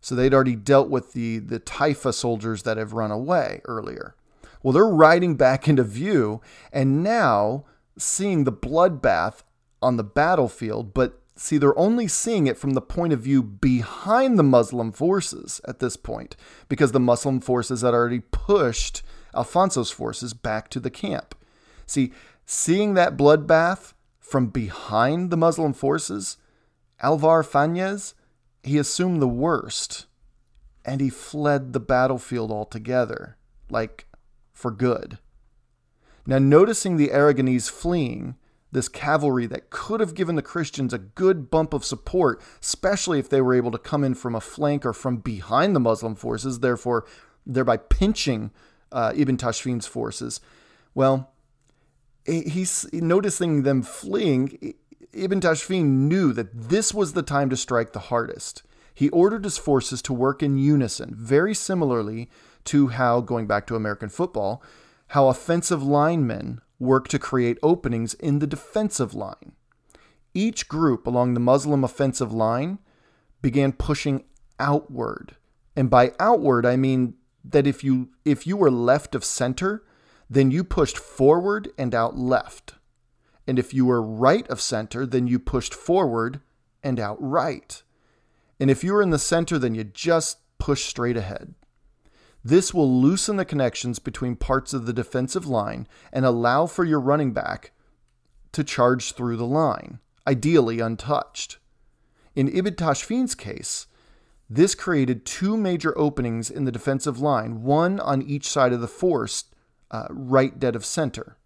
So 0.00 0.14
they'd 0.14 0.34
already 0.34 0.56
dealt 0.56 0.88
with 0.88 1.12
the, 1.12 1.38
the 1.38 1.58
Taifa 1.58 2.12
soldiers 2.12 2.62
that 2.62 2.76
have 2.76 2.92
run 2.92 3.10
away 3.10 3.60
earlier. 3.64 4.14
Well, 4.62 4.72
they're 4.72 4.86
riding 4.86 5.36
back 5.36 5.68
into 5.68 5.82
view 5.82 6.40
and 6.72 7.02
now 7.02 7.64
seeing 7.96 8.44
the 8.44 8.52
bloodbath 8.52 9.42
on 9.80 9.96
the 9.96 10.04
battlefield, 10.04 10.94
but 10.94 11.20
see, 11.36 11.58
they're 11.58 11.78
only 11.78 12.08
seeing 12.08 12.46
it 12.46 12.58
from 12.58 12.70
the 12.70 12.80
point 12.80 13.12
of 13.12 13.20
view 13.20 13.42
behind 13.42 14.38
the 14.38 14.42
Muslim 14.44 14.92
forces 14.92 15.60
at 15.66 15.78
this 15.78 15.96
point, 15.96 16.36
because 16.68 16.92
the 16.92 17.00
Muslim 17.00 17.40
forces 17.40 17.82
had 17.82 17.94
already 17.94 18.20
pushed 18.20 19.02
Alfonso's 19.34 19.90
forces 19.90 20.34
back 20.34 20.68
to 20.70 20.80
the 20.80 20.90
camp. 20.90 21.34
See, 21.86 22.12
seeing 22.44 22.94
that 22.94 23.16
bloodbath 23.16 23.94
from 24.18 24.48
behind 24.48 25.30
the 25.30 25.36
Muslim 25.36 25.72
forces, 25.72 26.36
Alvar 27.00 27.44
Fanez, 27.44 28.14
he 28.62 28.78
assumed 28.78 29.22
the 29.22 29.28
worst 29.28 30.06
and 30.84 31.00
he 31.00 31.10
fled 31.10 31.72
the 31.72 31.80
battlefield 31.80 32.50
altogether, 32.50 33.36
like 33.70 34.07
for 34.58 34.72
good. 34.72 35.18
Now, 36.26 36.38
noticing 36.38 36.96
the 36.96 37.08
Aragonese 37.08 37.70
fleeing, 37.70 38.34
this 38.72 38.88
cavalry 38.88 39.46
that 39.46 39.70
could 39.70 40.00
have 40.00 40.14
given 40.14 40.34
the 40.34 40.42
Christians 40.42 40.92
a 40.92 40.98
good 40.98 41.48
bump 41.48 41.72
of 41.72 41.84
support, 41.84 42.42
especially 42.60 43.20
if 43.20 43.30
they 43.30 43.40
were 43.40 43.54
able 43.54 43.70
to 43.70 43.78
come 43.78 44.02
in 44.02 44.14
from 44.14 44.34
a 44.34 44.40
flank 44.40 44.84
or 44.84 44.92
from 44.92 45.18
behind 45.18 45.76
the 45.76 45.80
Muslim 45.80 46.16
forces, 46.16 46.58
therefore, 46.58 47.06
thereby 47.46 47.76
pinching 47.76 48.50
uh, 48.90 49.12
Ibn 49.14 49.36
Tashfin's 49.36 49.86
forces. 49.86 50.40
Well, 50.92 51.30
he's 52.26 52.86
noticing 52.92 53.62
them 53.62 53.82
fleeing. 53.82 54.74
Ibn 55.12 55.40
Tashfin 55.40 55.84
knew 55.84 56.32
that 56.32 56.50
this 56.52 56.92
was 56.92 57.12
the 57.12 57.22
time 57.22 57.48
to 57.50 57.56
strike 57.56 57.92
the 57.92 58.10
hardest. 58.10 58.64
He 58.92 59.08
ordered 59.10 59.44
his 59.44 59.56
forces 59.56 60.02
to 60.02 60.12
work 60.12 60.42
in 60.42 60.58
unison, 60.58 61.14
very 61.16 61.54
similarly 61.54 62.28
to 62.64 62.88
how, 62.88 63.20
going 63.20 63.46
back 63.46 63.66
to 63.66 63.76
American 63.76 64.08
football, 64.08 64.62
how 65.08 65.28
offensive 65.28 65.82
linemen 65.82 66.60
work 66.78 67.08
to 67.08 67.18
create 67.18 67.58
openings 67.62 68.14
in 68.14 68.38
the 68.38 68.46
defensive 68.46 69.14
line. 69.14 69.52
Each 70.34 70.68
group 70.68 71.06
along 71.06 71.34
the 71.34 71.40
Muslim 71.40 71.82
offensive 71.82 72.32
line 72.32 72.78
began 73.42 73.72
pushing 73.72 74.24
outward. 74.58 75.36
And 75.74 75.88
by 75.88 76.12
outward, 76.20 76.66
I 76.66 76.76
mean 76.76 77.14
that 77.44 77.66
if 77.66 77.82
you 77.82 78.10
if 78.24 78.46
you 78.46 78.56
were 78.56 78.70
left 78.70 79.14
of 79.14 79.24
center, 79.24 79.84
then 80.28 80.50
you 80.50 80.62
pushed 80.64 80.98
forward 80.98 81.70
and 81.78 81.94
out 81.94 82.16
left. 82.16 82.74
And 83.46 83.58
if 83.58 83.72
you 83.72 83.86
were 83.86 84.02
right 84.02 84.46
of 84.48 84.60
center, 84.60 85.06
then 85.06 85.26
you 85.26 85.38
pushed 85.38 85.72
forward 85.72 86.40
and 86.82 87.00
out 87.00 87.16
right. 87.20 87.82
And 88.60 88.70
if 88.70 88.84
you 88.84 88.92
were 88.92 89.02
in 89.02 89.10
the 89.10 89.18
center, 89.18 89.58
then 89.58 89.74
you 89.74 89.84
just 89.84 90.38
push 90.58 90.84
straight 90.84 91.16
ahead. 91.16 91.54
This 92.44 92.72
will 92.72 93.00
loosen 93.00 93.36
the 93.36 93.44
connections 93.44 93.98
between 93.98 94.36
parts 94.36 94.72
of 94.72 94.86
the 94.86 94.92
defensive 94.92 95.46
line 95.46 95.86
and 96.12 96.24
allow 96.24 96.66
for 96.66 96.84
your 96.84 97.00
running 97.00 97.32
back 97.32 97.72
to 98.52 98.64
charge 98.64 99.12
through 99.12 99.36
the 99.36 99.46
line, 99.46 99.98
ideally 100.26 100.80
untouched. 100.80 101.58
In 102.34 102.48
Ibn 102.48 102.74
Tashfin's 102.74 103.34
case, 103.34 103.86
this 104.48 104.74
created 104.74 105.26
two 105.26 105.56
major 105.56 105.96
openings 105.98 106.50
in 106.50 106.64
the 106.64 106.72
defensive 106.72 107.20
line, 107.20 107.62
one 107.62 108.00
on 108.00 108.22
each 108.22 108.48
side 108.48 108.72
of 108.72 108.80
the 108.80 108.88
force 108.88 109.44
uh, 109.90 110.06
right 110.10 110.58
dead 110.58 110.74
of 110.74 110.84
center. 110.84 111.36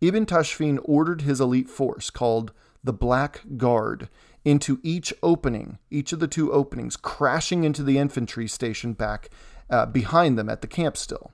Ibn 0.00 0.26
Tashfin 0.26 0.78
ordered 0.84 1.22
his 1.22 1.40
elite 1.40 1.68
force, 1.68 2.10
called 2.10 2.52
the 2.84 2.92
Black 2.92 3.42
Guard, 3.56 4.08
into 4.44 4.78
each 4.82 5.12
opening, 5.22 5.78
each 5.90 6.12
of 6.12 6.20
the 6.20 6.28
two 6.28 6.52
openings, 6.52 6.96
crashing 6.96 7.64
into 7.64 7.82
the 7.82 7.98
infantry 7.98 8.46
station 8.46 8.92
back 8.92 9.28
uh, 9.70 9.86
behind 9.86 10.38
them 10.38 10.48
at 10.48 10.60
the 10.60 10.66
camp 10.66 10.96
still. 10.96 11.32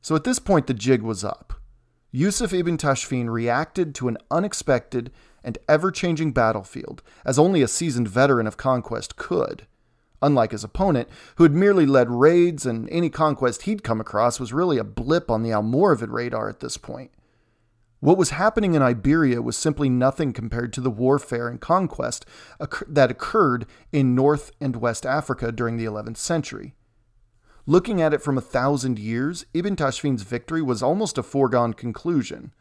So 0.00 0.14
at 0.14 0.24
this 0.24 0.38
point, 0.38 0.66
the 0.66 0.74
jig 0.74 1.02
was 1.02 1.24
up. 1.24 1.54
Yusuf 2.12 2.52
ibn 2.54 2.78
Tashfin 2.78 3.28
reacted 3.28 3.94
to 3.96 4.08
an 4.08 4.16
unexpected 4.30 5.10
and 5.42 5.58
ever 5.68 5.90
changing 5.90 6.32
battlefield, 6.32 7.02
as 7.24 7.38
only 7.38 7.62
a 7.62 7.68
seasoned 7.68 8.08
veteran 8.08 8.46
of 8.46 8.56
conquest 8.56 9.16
could. 9.16 9.66
Unlike 10.22 10.52
his 10.52 10.64
opponent, 10.64 11.08
who 11.36 11.42
had 11.44 11.52
merely 11.52 11.86
led 11.86 12.10
raids 12.10 12.64
and 12.64 12.88
any 12.90 13.10
conquest 13.10 13.62
he'd 13.62 13.84
come 13.84 14.00
across 14.00 14.40
was 14.40 14.52
really 14.52 14.78
a 14.78 14.84
blip 14.84 15.30
on 15.30 15.42
the 15.42 15.50
Almoravid 15.50 16.10
radar 16.10 16.48
at 16.48 16.60
this 16.60 16.76
point. 16.76 17.10
What 18.00 18.18
was 18.18 18.30
happening 18.30 18.74
in 18.74 18.82
Iberia 18.82 19.42
was 19.42 19.56
simply 19.56 19.88
nothing 19.88 20.32
compared 20.32 20.72
to 20.74 20.80
the 20.80 20.90
warfare 20.90 21.48
and 21.48 21.60
conquest 21.60 22.24
that 22.86 23.10
occurred 23.10 23.66
in 23.92 24.14
North 24.14 24.52
and 24.60 24.76
West 24.76 25.04
Africa 25.04 25.50
during 25.50 25.76
the 25.76 25.84
11th 25.84 26.16
century. 26.16 26.74
Looking 27.68 28.00
at 28.00 28.14
it 28.14 28.22
from 28.22 28.38
a 28.38 28.42
thousand 28.42 28.96
years, 28.96 29.44
Ibn 29.52 29.74
Tashfin's 29.74 30.22
victory 30.22 30.62
was 30.62 30.84
almost 30.84 31.18
a 31.18 31.22
foregone 31.22 31.74
conclusion. 31.74 32.54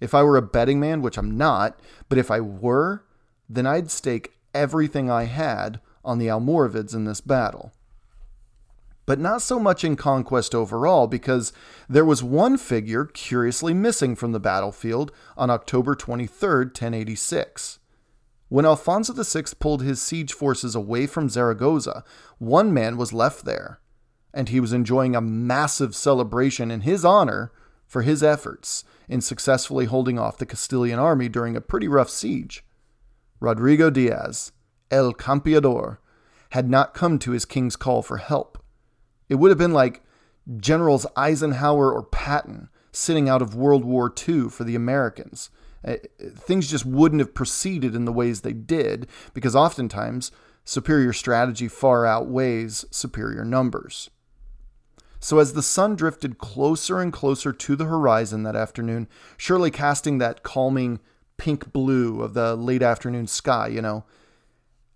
If 0.00 0.14
I 0.14 0.22
were 0.22 0.36
a 0.36 0.42
betting 0.42 0.78
man, 0.78 1.02
which 1.02 1.18
I'm 1.18 1.36
not, 1.36 1.80
but 2.08 2.16
if 2.16 2.30
I 2.30 2.40
were, 2.40 3.04
then 3.48 3.66
I'd 3.66 3.90
stake 3.90 4.34
everything 4.54 5.10
I 5.10 5.24
had 5.24 5.80
on 6.04 6.18
the 6.18 6.28
Almoravids 6.28 6.94
in 6.94 7.04
this 7.04 7.20
battle. 7.20 7.72
But 9.04 9.18
not 9.18 9.42
so 9.42 9.58
much 9.58 9.82
in 9.82 9.96
conquest 9.96 10.54
overall, 10.54 11.08
because 11.08 11.52
there 11.88 12.04
was 12.04 12.22
one 12.22 12.56
figure 12.56 13.04
curiously 13.04 13.74
missing 13.74 14.14
from 14.14 14.30
the 14.30 14.40
battlefield 14.40 15.10
on 15.36 15.50
October 15.50 15.96
23, 15.96 16.66
1086. 16.66 17.80
When 18.48 18.64
Alfonso 18.64 19.12
VI 19.12 19.42
pulled 19.58 19.82
his 19.82 20.00
siege 20.00 20.32
forces 20.32 20.76
away 20.76 21.08
from 21.08 21.28
Zaragoza, 21.28 22.04
one 22.38 22.72
man 22.72 22.96
was 22.96 23.12
left 23.12 23.44
there, 23.44 23.80
and 24.36 24.50
he 24.50 24.60
was 24.60 24.74
enjoying 24.74 25.16
a 25.16 25.20
massive 25.20 25.96
celebration 25.96 26.70
in 26.70 26.82
his 26.82 27.06
honor 27.06 27.50
for 27.86 28.02
his 28.02 28.22
efforts 28.22 28.84
in 29.08 29.22
successfully 29.22 29.86
holding 29.86 30.18
off 30.18 30.36
the 30.36 30.44
Castilian 30.44 30.98
army 30.98 31.26
during 31.26 31.56
a 31.56 31.60
pretty 31.60 31.88
rough 31.88 32.10
siege. 32.10 32.62
Rodrigo 33.40 33.88
Diaz, 33.88 34.52
El 34.90 35.14
Campeador, 35.14 35.98
had 36.50 36.68
not 36.68 36.92
come 36.92 37.18
to 37.18 37.30
his 37.30 37.46
king's 37.46 37.76
call 37.76 38.02
for 38.02 38.18
help. 38.18 38.62
It 39.30 39.36
would 39.36 39.50
have 39.50 39.58
been 39.58 39.72
like 39.72 40.02
Generals 40.58 41.06
Eisenhower 41.16 41.90
or 41.90 42.02
Patton 42.02 42.68
sitting 42.92 43.30
out 43.30 43.40
of 43.40 43.54
World 43.54 43.86
War 43.86 44.12
II 44.28 44.50
for 44.50 44.64
the 44.64 44.74
Americans. 44.74 45.48
Uh, 45.82 45.96
things 46.34 46.70
just 46.70 46.84
wouldn't 46.84 47.20
have 47.20 47.34
proceeded 47.34 47.94
in 47.94 48.04
the 48.04 48.12
ways 48.12 48.42
they 48.42 48.52
did 48.52 49.06
because 49.32 49.56
oftentimes 49.56 50.30
superior 50.62 51.14
strategy 51.14 51.68
far 51.68 52.04
outweighs 52.04 52.84
superior 52.90 53.44
numbers. 53.44 54.10
So, 55.18 55.38
as 55.38 55.54
the 55.54 55.62
sun 55.62 55.96
drifted 55.96 56.38
closer 56.38 57.00
and 57.00 57.12
closer 57.12 57.52
to 57.52 57.76
the 57.76 57.86
horizon 57.86 58.42
that 58.42 58.56
afternoon, 58.56 59.08
surely 59.36 59.70
casting 59.70 60.18
that 60.18 60.42
calming 60.42 61.00
pink 61.36 61.72
blue 61.72 62.22
of 62.22 62.34
the 62.34 62.54
late 62.54 62.82
afternoon 62.82 63.26
sky, 63.26 63.68
you 63.68 63.82
know, 63.82 64.04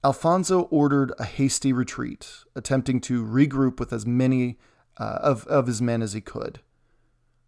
Alfonso 0.02 0.62
ordered 0.70 1.12
a 1.18 1.24
hasty 1.24 1.72
retreat, 1.72 2.44
attempting 2.54 3.00
to 3.02 3.24
regroup 3.24 3.78
with 3.78 3.92
as 3.92 4.06
many 4.06 4.58
uh, 4.98 5.18
of, 5.20 5.46
of 5.46 5.66
his 5.66 5.82
men 5.82 6.00
as 6.00 6.14
he 6.14 6.20
could. 6.20 6.60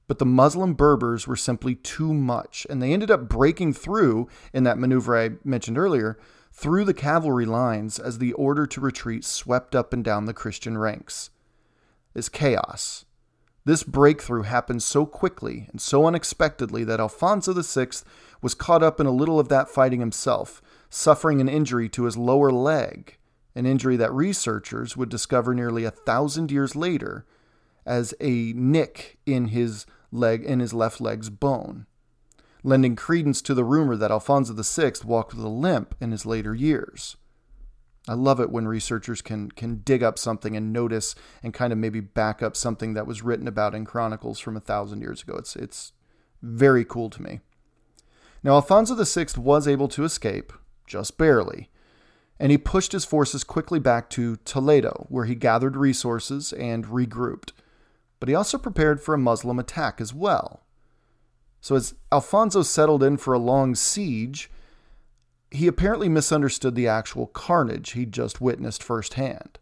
But 0.07 0.19
the 0.19 0.27
Muslim 0.27 0.75
Berbers 0.75 1.27
were 1.27 1.37
simply 1.37 1.75
too 1.75 2.13
much, 2.13 2.67
and 2.69 2.83
they 2.83 2.93
ended 2.93 3.11
up 3.11 3.29
breaking 3.29 3.73
through 3.73 4.29
in 4.53 4.65
that 4.65 4.79
maneuver 4.79 5.17
I 5.17 5.31
mentioned 5.45 5.79
earlier 5.79 6.19
through 6.53 6.85
the 6.85 6.93
cavalry 6.93 7.47
lines 7.47 7.99
as 7.99 8.19
the 8.19 8.35
order 8.35 8.67
to 8.67 8.81
retreat 8.81 9.25
swept 9.25 9.75
up 9.75 9.95
and 9.95 10.05
down 10.05 10.27
the 10.27 10.35
Christian 10.35 10.77
ranks. 10.77 11.31
Is 12.15 12.29
chaos. 12.29 13.05
This 13.65 13.85
breakthrough 13.85 14.43
happened 14.43 14.83
so 14.83 15.07
quickly 15.07 15.69
and 15.71 15.81
so 15.81 16.07
unexpectedly 16.07 16.83
that 16.85 17.01
Alfonso 17.01 17.55
VI 17.55 17.89
was 18.41 18.55
caught 18.55 18.83
up 18.83 18.99
in 18.99 19.07
a 19.07 19.13
little 19.13 19.39
of 19.39 19.49
that 19.49 19.69
fighting 19.69 20.01
himself, 20.01 20.61
suffering 20.91 21.41
an 21.41 21.49
injury 21.49 21.89
to 21.91 22.05
his 22.05 22.17
lower 22.17 22.51
leg, 22.51 23.19
an 23.55 23.65
injury 23.65 23.97
that 23.97 24.13
researchers 24.13 24.97
would 24.97 25.09
discover 25.09 25.55
nearly 25.55 25.85
a 25.85 25.93
thousand 25.93 26.51
years 26.51 26.75
later 26.75 27.25
as 27.87 28.15
a 28.21 28.53
nick 28.55 29.19
in 29.27 29.49
his 29.49 29.87
leg 30.11 30.45
in 30.45 30.61
his 30.61 30.75
left 30.75 31.01
leg's 31.01 31.31
bone, 31.31 31.87
lending 32.65 32.97
credence 32.97 33.41
to 33.43 33.55
the 33.55 33.65
rumor 33.65 33.97
that 33.97 34.11
Alfonso 34.11 34.55
VI 34.55 34.93
walked 35.05 35.35
with 35.35 35.45
a 35.45 35.49
limp 35.49 35.95
in 36.01 36.11
his 36.11 36.27
later 36.27 36.55
years. 36.55 37.17
I 38.09 38.15
love 38.15 38.41
it 38.41 38.51
when 38.51 38.67
researchers 38.67 39.23
can 39.23 39.51
can 39.51 39.77
dig 39.77 40.03
up 40.03 40.19
something 40.19 40.57
and 40.57 40.73
notice 40.73 41.15
and 41.43 41.55
kind 41.55 41.73
of 41.73 41.79
maybe 41.79 42.01
back 42.01 42.43
up 42.43 42.57
something 42.57 42.95
that 42.95 43.07
was 43.07 43.23
written 43.23 43.47
about 43.47 43.75
in 43.75 43.85
chronicles 43.85 44.41
from 44.41 44.57
a 44.57 44.61
thousand 44.61 45.03
years 45.03 45.23
ago. 45.23 45.37
It's 45.37 45.55
it's 45.55 45.93
very 46.43 46.85
cool 46.85 47.11
to 47.11 47.23
me. 47.23 47.41
Now 48.43 48.55
Alfonso 48.55 48.97
VI 48.97 49.41
was 49.41 49.69
able 49.69 49.87
to 49.89 50.05
escape, 50.05 50.53
just 50.85 51.17
barely, 51.17 51.71
and 52.41 52.51
he 52.51 52.59
pushed 52.59 52.91
his 52.91 53.05
forces 53.05 53.45
quickly 53.45 53.79
back 53.79 54.11
to 54.11 54.37
Toledo, 54.45 55.07
where 55.09 55.27
he 55.27 55.37
gathered 55.37 55.77
resources 55.77 56.53
and 56.53 56.87
regrouped. 56.87 57.53
But 58.19 58.29
he 58.29 58.35
also 58.35 58.59
prepared 58.59 59.01
for 59.01 59.15
a 59.15 59.19
Muslim 59.19 59.61
attack 59.61 60.01
as 60.01 60.13
well. 60.13 60.65
So 61.61 61.77
as 61.77 61.95
Alfonso 62.11 62.63
settled 62.63 63.05
in 63.05 63.17
for 63.17 63.33
a 63.33 63.39
long 63.39 63.77
siege, 63.77 64.51
he 65.53 65.67
apparently 65.67 66.09
misunderstood 66.09 66.75
the 66.75 66.89
actual 66.89 67.27
carnage 67.27 67.93
he'd 67.93 68.13
just 68.13 68.41
witnessed 68.41 68.83
firsthand. 68.83 69.59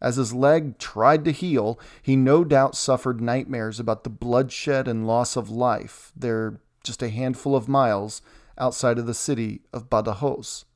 As 0.00 0.16
his 0.16 0.34
leg 0.34 0.78
tried 0.78 1.24
to 1.24 1.32
heal, 1.32 1.80
he 2.02 2.14
no 2.14 2.44
doubt 2.44 2.76
suffered 2.76 3.22
nightmares 3.22 3.80
about 3.80 4.04
the 4.04 4.10
bloodshed 4.10 4.86
and 4.86 5.06
loss 5.06 5.34
of 5.34 5.48
life 5.48 6.12
there 6.14 6.60
just 6.82 7.02
a 7.02 7.08
handful 7.08 7.56
of 7.56 7.68
miles 7.68 8.20
outside 8.58 8.98
of 8.98 9.06
the 9.06 9.14
city 9.14 9.62
of 9.72 9.88
Badajoz. 9.88 10.66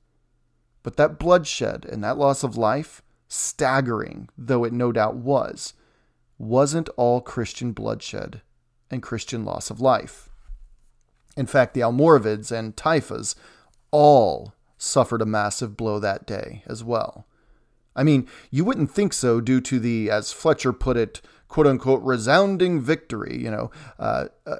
But 0.82 0.96
that 0.96 1.18
bloodshed 1.18 1.84
and 1.84 2.02
that 2.02 2.16
loss 2.16 2.42
of 2.42 2.56
life, 2.56 3.02
staggering 3.28 4.30
though 4.38 4.64
it 4.64 4.72
no 4.72 4.92
doubt 4.92 5.16
was, 5.16 5.74
wasn't 6.38 6.88
all 6.96 7.20
Christian 7.20 7.72
bloodshed 7.72 8.40
and 8.90 9.02
Christian 9.02 9.44
loss 9.44 9.68
of 9.68 9.80
life. 9.80 10.30
In 11.37 11.46
fact, 11.46 11.74
the 11.74 11.82
Almoravids 11.82 12.50
and 12.50 12.74
Taifas 12.74 13.34
all 13.90 14.55
suffered 14.77 15.22
a 15.22 15.27
massive 15.27 15.77
blow 15.77 15.98
that 15.98 16.27
day 16.27 16.62
as 16.66 16.85
well. 16.85 17.27
I 17.96 18.05
mean, 18.05 18.29
you 18.51 18.64
wouldn't 18.64 18.92
think 18.92 19.12
so 19.12 19.40
due 19.40 19.61
to 19.62 19.81
the, 19.81 20.11
as 20.11 20.31
Fletcher 20.31 20.72
put 20.72 20.96
it, 20.96 21.20
quote 21.48 21.66
unquote, 21.66 22.03
resounding 22.03 22.81
victory, 22.81 23.37
you 23.37 23.51
know, 23.51 23.70
uh, 23.98 24.27
uh, 24.46 24.57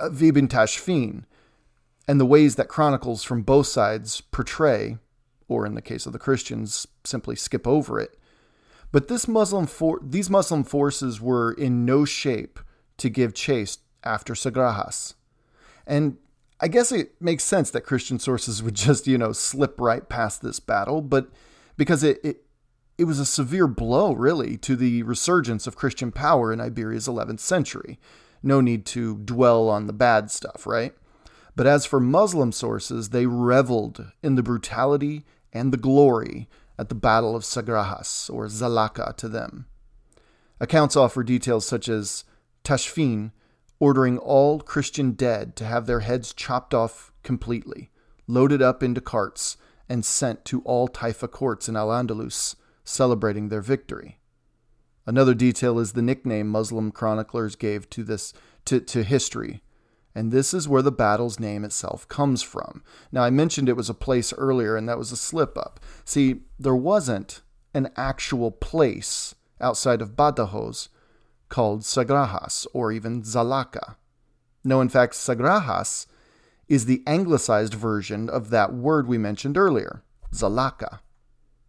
Tashfin, 0.00 1.24
and 2.08 2.20
the 2.20 2.26
ways 2.26 2.56
that 2.56 2.68
chronicles 2.68 3.22
from 3.22 3.42
both 3.42 3.68
sides 3.68 4.20
portray, 4.20 4.98
or 5.46 5.64
in 5.64 5.74
the 5.74 5.82
case 5.82 6.06
of 6.06 6.12
the 6.12 6.18
Christians, 6.18 6.88
simply 7.04 7.36
skip 7.36 7.68
over 7.68 8.00
it. 8.00 8.18
But 8.90 9.06
this 9.08 9.28
Muslim 9.28 9.66
for- 9.66 10.00
these 10.02 10.28
Muslim 10.28 10.64
forces 10.64 11.20
were 11.20 11.52
in 11.52 11.84
no 11.84 12.04
shape 12.04 12.58
to 12.98 13.08
give 13.08 13.32
chase 13.32 13.78
after 14.02 14.34
Sagrajas. 14.34 15.14
And 15.86 16.18
I 16.62 16.68
guess 16.68 16.92
it 16.92 17.20
makes 17.20 17.42
sense 17.42 17.70
that 17.72 17.80
Christian 17.82 18.20
sources 18.20 18.62
would 18.62 18.74
just, 18.74 19.08
you 19.08 19.18
know, 19.18 19.32
slip 19.32 19.80
right 19.80 20.08
past 20.08 20.40
this 20.40 20.60
battle, 20.60 21.02
but 21.02 21.28
because 21.76 22.04
it, 22.04 22.20
it 22.22 22.44
it 22.98 23.04
was 23.04 23.18
a 23.18 23.26
severe 23.26 23.66
blow, 23.66 24.12
really, 24.12 24.56
to 24.58 24.76
the 24.76 25.02
resurgence 25.02 25.66
of 25.66 25.76
Christian 25.76 26.12
power 26.12 26.52
in 26.52 26.60
Iberia's 26.60 27.08
11th 27.08 27.40
century. 27.40 27.98
No 28.42 28.60
need 28.60 28.86
to 28.86 29.18
dwell 29.18 29.68
on 29.68 29.86
the 29.86 29.92
bad 29.92 30.30
stuff, 30.30 30.66
right? 30.66 30.94
But 31.56 31.66
as 31.66 31.84
for 31.84 31.98
Muslim 31.98 32.52
sources, 32.52 33.08
they 33.08 33.26
reveled 33.26 34.12
in 34.22 34.36
the 34.36 34.42
brutality 34.42 35.24
and 35.52 35.72
the 35.72 35.78
glory 35.78 36.48
at 36.78 36.90
the 36.90 36.94
Battle 36.94 37.34
of 37.34 37.42
Sagrajas, 37.42 38.32
or 38.32 38.46
Zalaka 38.46 39.16
to 39.16 39.28
them. 39.28 39.66
Accounts 40.60 40.94
offer 40.94 41.24
details 41.24 41.66
such 41.66 41.88
as 41.88 42.24
Tashfin 42.62 43.32
ordering 43.82 44.16
all 44.16 44.60
Christian 44.60 45.10
dead 45.10 45.56
to 45.56 45.64
have 45.64 45.86
their 45.86 45.98
heads 45.98 46.32
chopped 46.32 46.72
off 46.72 47.10
completely, 47.24 47.90
loaded 48.28 48.62
up 48.62 48.80
into 48.80 49.00
carts, 49.00 49.56
and 49.88 50.04
sent 50.04 50.44
to 50.44 50.60
all 50.60 50.86
Taifa 50.86 51.28
courts 51.28 51.68
in 51.68 51.74
Al 51.74 51.88
Andalus, 51.88 52.54
celebrating 52.84 53.48
their 53.48 53.60
victory. 53.60 54.20
Another 55.04 55.34
detail 55.34 55.80
is 55.80 55.94
the 55.94 56.00
nickname 56.00 56.46
Muslim 56.46 56.92
chroniclers 56.92 57.56
gave 57.56 57.90
to 57.90 58.04
this 58.04 58.32
to, 58.66 58.78
to 58.78 59.02
history, 59.02 59.64
and 60.14 60.30
this 60.30 60.54
is 60.54 60.68
where 60.68 60.82
the 60.82 60.92
battle's 60.92 61.40
name 61.40 61.64
itself 61.64 62.06
comes 62.06 62.40
from. 62.40 62.84
Now 63.10 63.24
I 63.24 63.30
mentioned 63.30 63.68
it 63.68 63.76
was 63.76 63.90
a 63.90 63.94
place 63.94 64.32
earlier, 64.34 64.76
and 64.76 64.88
that 64.88 64.96
was 64.96 65.10
a 65.10 65.16
slip 65.16 65.58
up. 65.58 65.80
See, 66.04 66.42
there 66.56 66.76
wasn't 66.76 67.42
an 67.74 67.90
actual 67.96 68.52
place 68.52 69.34
outside 69.60 70.00
of 70.00 70.14
Badajoz 70.14 70.86
called 71.52 71.82
Sagrajas 71.82 72.66
or 72.72 72.90
even 72.90 73.22
Zalaka. 73.22 73.96
No, 74.64 74.80
in 74.80 74.88
fact, 74.88 75.12
Sagrajas 75.12 76.06
is 76.66 76.86
the 76.86 77.02
anglicized 77.06 77.74
version 77.74 78.30
of 78.30 78.48
that 78.48 78.72
word 78.72 79.06
we 79.06 79.18
mentioned 79.18 79.58
earlier, 79.58 80.02
Zalaka. 80.32 81.00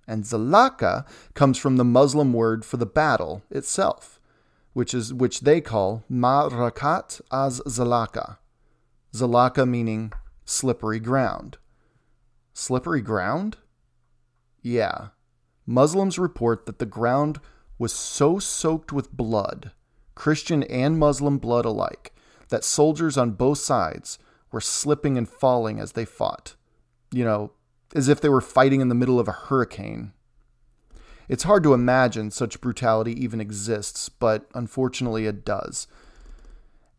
And 0.07 0.23
Zalaka 0.23 1.05
comes 1.33 1.57
from 1.57 1.75
the 1.75 1.83
Muslim 1.83 2.31
word 2.31 2.63
for 2.63 2.77
the 2.77 2.85
battle 2.85 3.43
itself, 3.51 4.21
which 4.71 4.93
is 4.93 5.13
which 5.13 5.41
they 5.41 5.59
call 5.59 6.05
Ma'rakat 6.09 7.19
az 7.29 7.61
Zalaka. 7.67 8.37
Zalaka 9.13 9.67
meaning 9.67 10.13
slippery 10.45 11.01
ground. 11.01 11.57
Slippery 12.53 13.01
ground? 13.01 13.57
Yeah. 14.61 15.09
Muslims 15.65 16.17
report 16.17 16.67
that 16.67 16.79
the 16.79 16.85
ground 16.85 17.41
was 17.83 17.91
so 17.91 18.39
soaked 18.39 18.93
with 18.93 19.11
blood, 19.11 19.73
Christian 20.15 20.63
and 20.63 20.97
Muslim 20.97 21.37
blood 21.37 21.65
alike, 21.65 22.13
that 22.47 22.63
soldiers 22.63 23.17
on 23.17 23.31
both 23.31 23.57
sides 23.57 24.17
were 24.53 24.61
slipping 24.61 25.17
and 25.17 25.27
falling 25.27 25.81
as 25.81 25.91
they 25.91 26.05
fought. 26.05 26.55
You 27.11 27.25
know, 27.25 27.51
as 27.93 28.07
if 28.07 28.21
they 28.21 28.29
were 28.29 28.39
fighting 28.39 28.79
in 28.79 28.87
the 28.87 28.95
middle 28.95 29.19
of 29.19 29.27
a 29.27 29.33
hurricane. 29.33 30.13
It's 31.27 31.43
hard 31.43 31.61
to 31.63 31.73
imagine 31.73 32.31
such 32.31 32.61
brutality 32.61 33.21
even 33.21 33.41
exists, 33.41 34.07
but 34.07 34.47
unfortunately 34.55 35.25
it 35.25 35.43
does. 35.43 35.85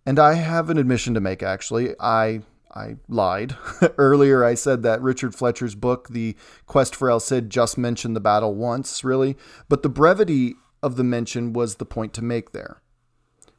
And 0.05 0.19
I 0.19 0.35
have 0.35 0.69
an 0.69 0.77
admission 0.77 1.15
to 1.15 1.21
make 1.21 1.43
actually. 1.43 1.95
I 1.99 2.43
I 2.75 2.97
lied. 3.09 3.57
Earlier, 3.97 4.45
I 4.45 4.53
said 4.53 4.83
that 4.83 5.01
Richard 5.01 5.35
Fletcher's 5.35 5.75
book, 5.75 6.09
The 6.09 6.37
Quest 6.67 6.95
for 6.95 7.09
El 7.09 7.21
Cid, 7.21 7.49
just 7.49 7.79
mentioned 7.79 8.15
the 8.15 8.21
battle 8.21 8.55
once, 8.55 9.03
really, 9.03 9.39
but 9.71 9.83
the 9.83 9.89
brevity 9.89 10.57
of 10.85 10.97
the 10.97 11.03
mention 11.03 11.55
was 11.55 11.77
the 11.77 11.87
point 11.87 12.13
to 12.13 12.23
make 12.23 12.53
there, 12.53 12.83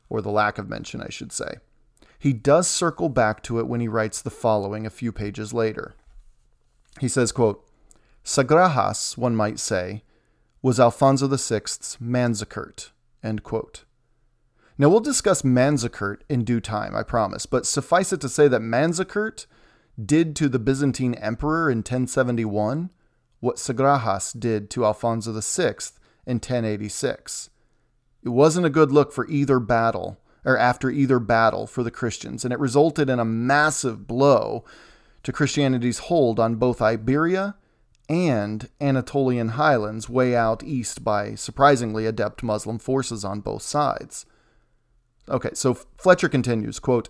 or 0.10 0.22
the 0.22 0.30
lack 0.30 0.60
of 0.60 0.70
mention, 0.70 1.02
I 1.02 1.10
should 1.10 1.32
say. 1.32 1.56
He 2.20 2.34
does 2.34 2.68
circle 2.68 3.10
back 3.10 3.42
to 3.44 3.60
it 3.60 3.68
when 3.68 3.82
he 3.82 3.88
writes 3.88 4.22
the 4.22 4.30
following 4.30 4.86
a 4.86 4.92
few 4.92 5.12
pages 5.12 5.54
later. 5.54 5.96
He 7.00 7.08
says, 7.08 7.32
quote, 7.32 7.68
Sagrajas, 8.24 9.18
one 9.18 9.36
might 9.36 9.60
say, 9.60 10.04
was 10.62 10.80
Alfonso 10.80 11.28
VI's 11.28 11.98
Manzikert, 12.00 12.92
end 13.24 13.44
quote. 13.44 13.86
Now, 14.78 14.90
we'll 14.90 15.00
discuss 15.00 15.42
Manzikert 15.42 16.22
in 16.30 16.44
due 16.44 16.60
time, 16.60 16.96
I 16.96 17.02
promise, 17.02 17.48
but 17.48 17.66
suffice 17.66 18.14
it 18.14 18.22
to 18.22 18.30
say 18.30 18.48
that 18.48 18.62
Manzikert 18.62 19.48
did 20.04 20.36
to 20.36 20.48
the 20.48 20.60
Byzantine 20.60 21.16
emperor 21.16 21.72
in 21.72 21.80
1071 21.80 22.92
what 23.40 23.58
Sagrajas 23.58 24.40
did 24.40 24.70
to 24.72 24.86
Alfonso 24.86 25.32
VI 25.32 25.76
in 26.26 26.36
1086. 26.36 27.50
It 28.24 28.30
wasn't 28.30 28.66
a 28.66 28.72
good 28.72 28.92
look 28.92 29.12
for 29.12 29.28
either 29.28 29.60
battle, 29.60 30.20
or 30.44 30.58
after 30.58 30.90
either 30.90 31.20
battle 31.20 31.68
for 31.68 31.84
the 31.84 31.92
Christians, 31.92 32.44
and 32.44 32.54
it 32.54 32.60
resulted 32.60 33.10
in 33.10 33.20
a 33.20 33.26
massive 33.26 34.08
blow 34.08 34.64
to 35.24 35.32
Christianity's 35.32 36.00
hold 36.00 36.40
on 36.40 36.56
both 36.56 36.82
Iberia 36.82 37.56
and 38.08 38.70
Anatolian 38.80 39.50
highlands 39.50 40.08
way 40.08 40.36
out 40.36 40.64
east 40.64 41.04
by 41.04 41.34
surprisingly 41.34 42.06
adept 42.06 42.44
Muslim 42.44 42.78
forces 42.78 43.26
on 43.26 43.40
both 43.40 43.64
sides. 43.64 44.26
Okay, 45.28 45.50
so 45.54 45.74
Fletcher 45.98 46.30
continues, 46.30 46.80
quote, 46.80 47.10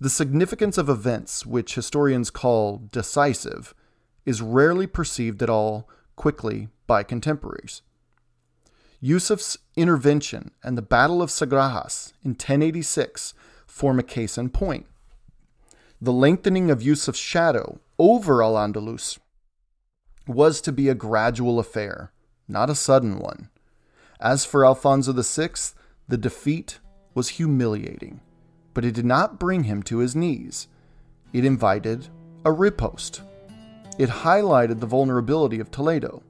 "The 0.00 0.10
significance 0.10 0.76
of 0.78 0.88
events 0.88 1.46
which 1.46 1.76
historians 1.76 2.30
call 2.30 2.88
decisive 2.90 3.72
is 4.26 4.42
rarely 4.42 4.88
perceived 4.88 5.42
at 5.42 5.50
all 5.50 5.88
quickly 6.16 6.68
by 6.88 7.04
contemporaries. 7.04 7.82
Yusuf's 9.04 9.58
intervention 9.74 10.52
and 10.62 10.78
the 10.78 10.82
Battle 10.82 11.22
of 11.22 11.28
Sagrajas 11.28 12.12
in 12.22 12.30
1086 12.30 13.34
form 13.66 13.98
a 13.98 14.02
case 14.04 14.38
in 14.38 14.48
point. 14.48 14.86
The 16.00 16.12
lengthening 16.12 16.70
of 16.70 16.82
Yusuf's 16.82 17.18
shadow 17.18 17.80
over 17.98 18.44
Al 18.44 18.54
Andalus 18.54 19.18
was 20.28 20.60
to 20.60 20.70
be 20.70 20.88
a 20.88 20.94
gradual 20.94 21.58
affair, 21.58 22.12
not 22.46 22.70
a 22.70 22.76
sudden 22.76 23.18
one. 23.18 23.48
As 24.20 24.44
for 24.44 24.64
Alfonso 24.64 25.12
VI, 25.12 25.50
the 26.06 26.16
defeat 26.16 26.78
was 27.12 27.30
humiliating, 27.30 28.20
but 28.72 28.84
it 28.84 28.94
did 28.94 29.04
not 29.04 29.40
bring 29.40 29.64
him 29.64 29.82
to 29.82 29.98
his 29.98 30.14
knees. 30.14 30.68
It 31.32 31.44
invited 31.44 32.06
a 32.44 32.52
riposte. 32.52 33.22
It 33.98 34.10
highlighted 34.10 34.78
the 34.78 34.86
vulnerability 34.86 35.58
of 35.58 35.72
Toledo. 35.72 36.22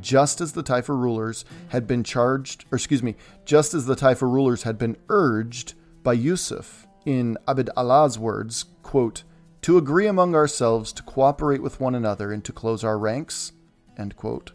Just 0.00 0.40
as 0.40 0.52
the 0.52 0.62
Taifa 0.62 0.88
rulers 0.88 1.44
had 1.68 1.86
been 1.86 2.04
charged, 2.04 2.64
or 2.70 2.76
excuse 2.76 3.02
me, 3.02 3.16
just 3.44 3.74
as 3.74 3.86
the 3.86 3.96
Taifa 3.96 4.22
rulers 4.22 4.62
had 4.62 4.78
been 4.78 4.96
urged 5.08 5.74
by 6.02 6.12
Yusuf 6.12 6.86
in 7.04 7.36
Abd 7.46 7.70
Allah's 7.76 8.18
words, 8.18 8.64
quote, 8.82 9.24
to 9.62 9.76
agree 9.76 10.06
among 10.06 10.34
ourselves 10.34 10.92
to 10.92 11.02
cooperate 11.02 11.62
with 11.62 11.80
one 11.80 11.94
another 11.94 12.32
and 12.32 12.44
to 12.44 12.52
close 12.52 12.82
our 12.82 12.98
ranks, 12.98 13.52
end 13.98 14.16
quote. 14.16 14.52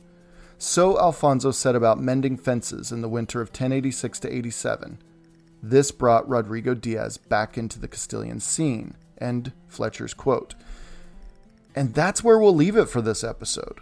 so 0.58 0.98
Alfonso 1.00 1.52
set 1.52 1.76
about 1.76 2.00
mending 2.00 2.38
fences 2.38 2.92
in 2.92 3.02
the 3.02 3.10
winter 3.10 3.42
of 3.42 3.50
1086 3.50 4.20
to 4.22 4.34
87. 4.34 4.98
This 5.62 5.92
brought 5.92 6.28
Rodrigo 6.28 6.74
Diaz 6.74 7.18
back 7.18 7.58
into 7.58 7.80
the 7.80 7.88
Castilian 7.88 8.40
scene. 8.40 8.96
End 9.20 9.52
Fletcher's 9.68 10.14
quote. 10.14 10.56
And 11.76 11.94
that's 11.94 12.24
where 12.24 12.40
we'll 12.40 12.56
leave 12.56 12.78
it 12.78 12.88
for 12.88 13.02
this 13.02 13.24
episode. 13.24 13.80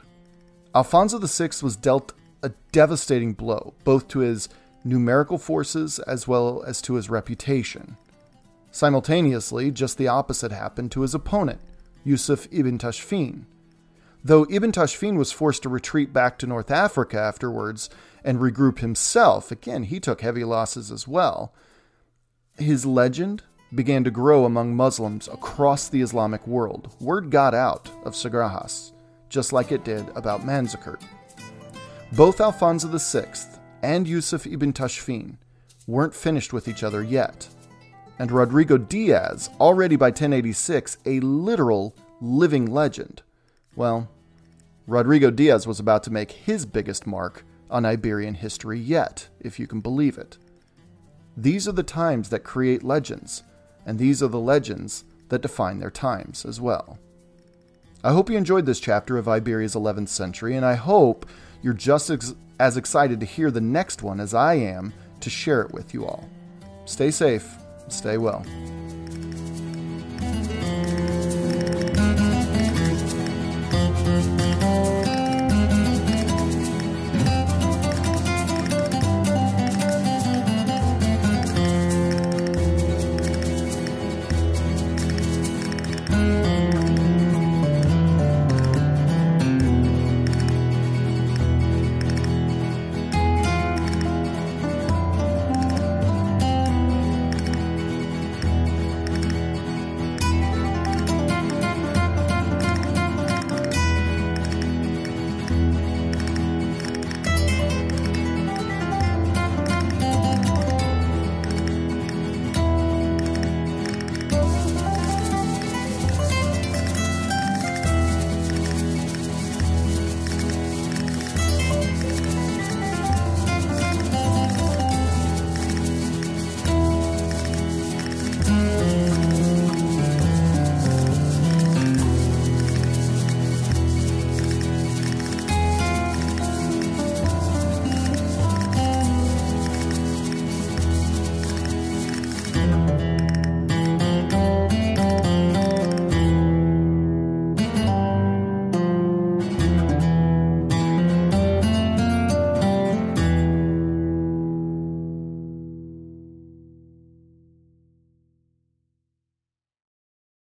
Alfonso 0.75 1.19
VI 1.19 1.49
was 1.61 1.75
dealt 1.75 2.13
a 2.41 2.49
devastating 2.71 3.33
blow, 3.33 3.73
both 3.83 4.07
to 4.09 4.19
his 4.19 4.49
numerical 4.83 5.37
forces 5.37 5.99
as 5.99 6.27
well 6.27 6.63
as 6.63 6.81
to 6.81 6.95
his 6.95 7.09
reputation. 7.09 7.95
Simultaneously, 8.71 9.69
just 9.69 9.97
the 9.97 10.07
opposite 10.07 10.51
happened 10.51 10.91
to 10.91 11.01
his 11.01 11.13
opponent, 11.13 11.61
Yusuf 12.03 12.47
ibn 12.51 12.77
Tashfin. 12.79 13.45
Though 14.23 14.47
Ibn 14.49 14.71
Tashfin 14.71 15.17
was 15.17 15.31
forced 15.31 15.63
to 15.63 15.69
retreat 15.69 16.13
back 16.13 16.37
to 16.39 16.47
North 16.47 16.71
Africa 16.71 17.19
afterwards 17.19 17.89
and 18.23 18.39
regroup 18.39 18.79
himself, 18.79 19.51
again, 19.51 19.83
he 19.83 19.99
took 19.99 20.21
heavy 20.21 20.45
losses 20.45 20.91
as 20.91 21.07
well. 21.07 21.53
His 22.57 22.85
legend 22.85 23.43
began 23.75 24.03
to 24.05 24.11
grow 24.11 24.45
among 24.45 24.75
Muslims 24.75 25.27
across 25.27 25.89
the 25.89 26.01
Islamic 26.01 26.47
world. 26.47 26.95
Word 27.01 27.31
got 27.31 27.53
out 27.53 27.91
of 28.05 28.13
Sagrajas, 28.13 28.92
just 29.33 29.51
like 29.51 29.71
it 29.71 29.83
did 29.83 30.07
about 30.15 30.45
Manzikert. 30.45 31.01
Both 32.13 32.39
Alfonso 32.39 32.87
VI 32.87 33.33
and 33.81 34.07
Yusuf 34.07 34.47
ibn 34.47 34.71
Tashfin 34.71 35.37
weren't 35.87 36.15
finished 36.15 36.53
with 36.53 36.67
each 36.67 36.83
other 36.83 37.03
yet 37.03 37.49
and 38.19 38.31
Rodrigo 38.31 38.77
Diaz, 38.77 39.49
already 39.59 39.95
by 39.95 40.07
1086 40.07 40.97
a 41.05 41.19
literal 41.19 41.95
living 42.21 42.65
legend. 42.65 43.21
Well, 43.75 44.09
Rodrigo 44.87 45.31
Diaz 45.31 45.65
was 45.65 45.79
about 45.79 46.03
to 46.03 46.11
make 46.11 46.31
his 46.31 46.65
biggest 46.65 47.07
mark 47.07 47.43
on 47.69 47.85
Iberian 47.85 48.35
history 48.35 48.79
yet, 48.79 49.27
if 49.39 49.59
you 49.59 49.67
can 49.67 49.81
believe 49.81 50.17
it. 50.17 50.37
These 51.35 51.67
are 51.67 51.73
the 51.73 51.83
times 51.83 52.29
that 52.29 52.43
create 52.43 52.83
legends, 52.83 53.43
and 53.85 53.97
these 53.97 54.21
are 54.21 54.27
the 54.27 54.39
legends 54.39 55.05
that 55.29 55.41
define 55.41 55.79
their 55.79 55.89
times 55.89 56.45
as 56.45 56.61
well. 56.61 56.99
I 58.03 58.11
hope 58.11 58.29
you 58.29 58.37
enjoyed 58.37 58.65
this 58.65 58.79
chapter 58.79 59.17
of 59.17 59.27
Iberia's 59.27 59.75
11th 59.75 60.09
century, 60.09 60.55
and 60.57 60.65
I 60.65 60.75
hope 60.75 61.25
you're 61.61 61.73
just 61.73 62.09
ex- 62.09 62.35
as 62.59 62.77
excited 62.77 63.19
to 63.21 63.25
hear 63.25 63.49
the 63.49 63.61
next 63.61 64.03
one 64.03 64.19
as 64.19 64.33
I 64.33 64.55
am 64.55 64.93
to 65.21 65.29
share 65.29 65.61
it 65.61 65.71
with 65.71 65.93
you 65.93 66.05
all. 66.05 66.29
Stay 66.85 67.11
safe 67.11 67.57
Stay 67.89 68.17
well. 68.17 68.45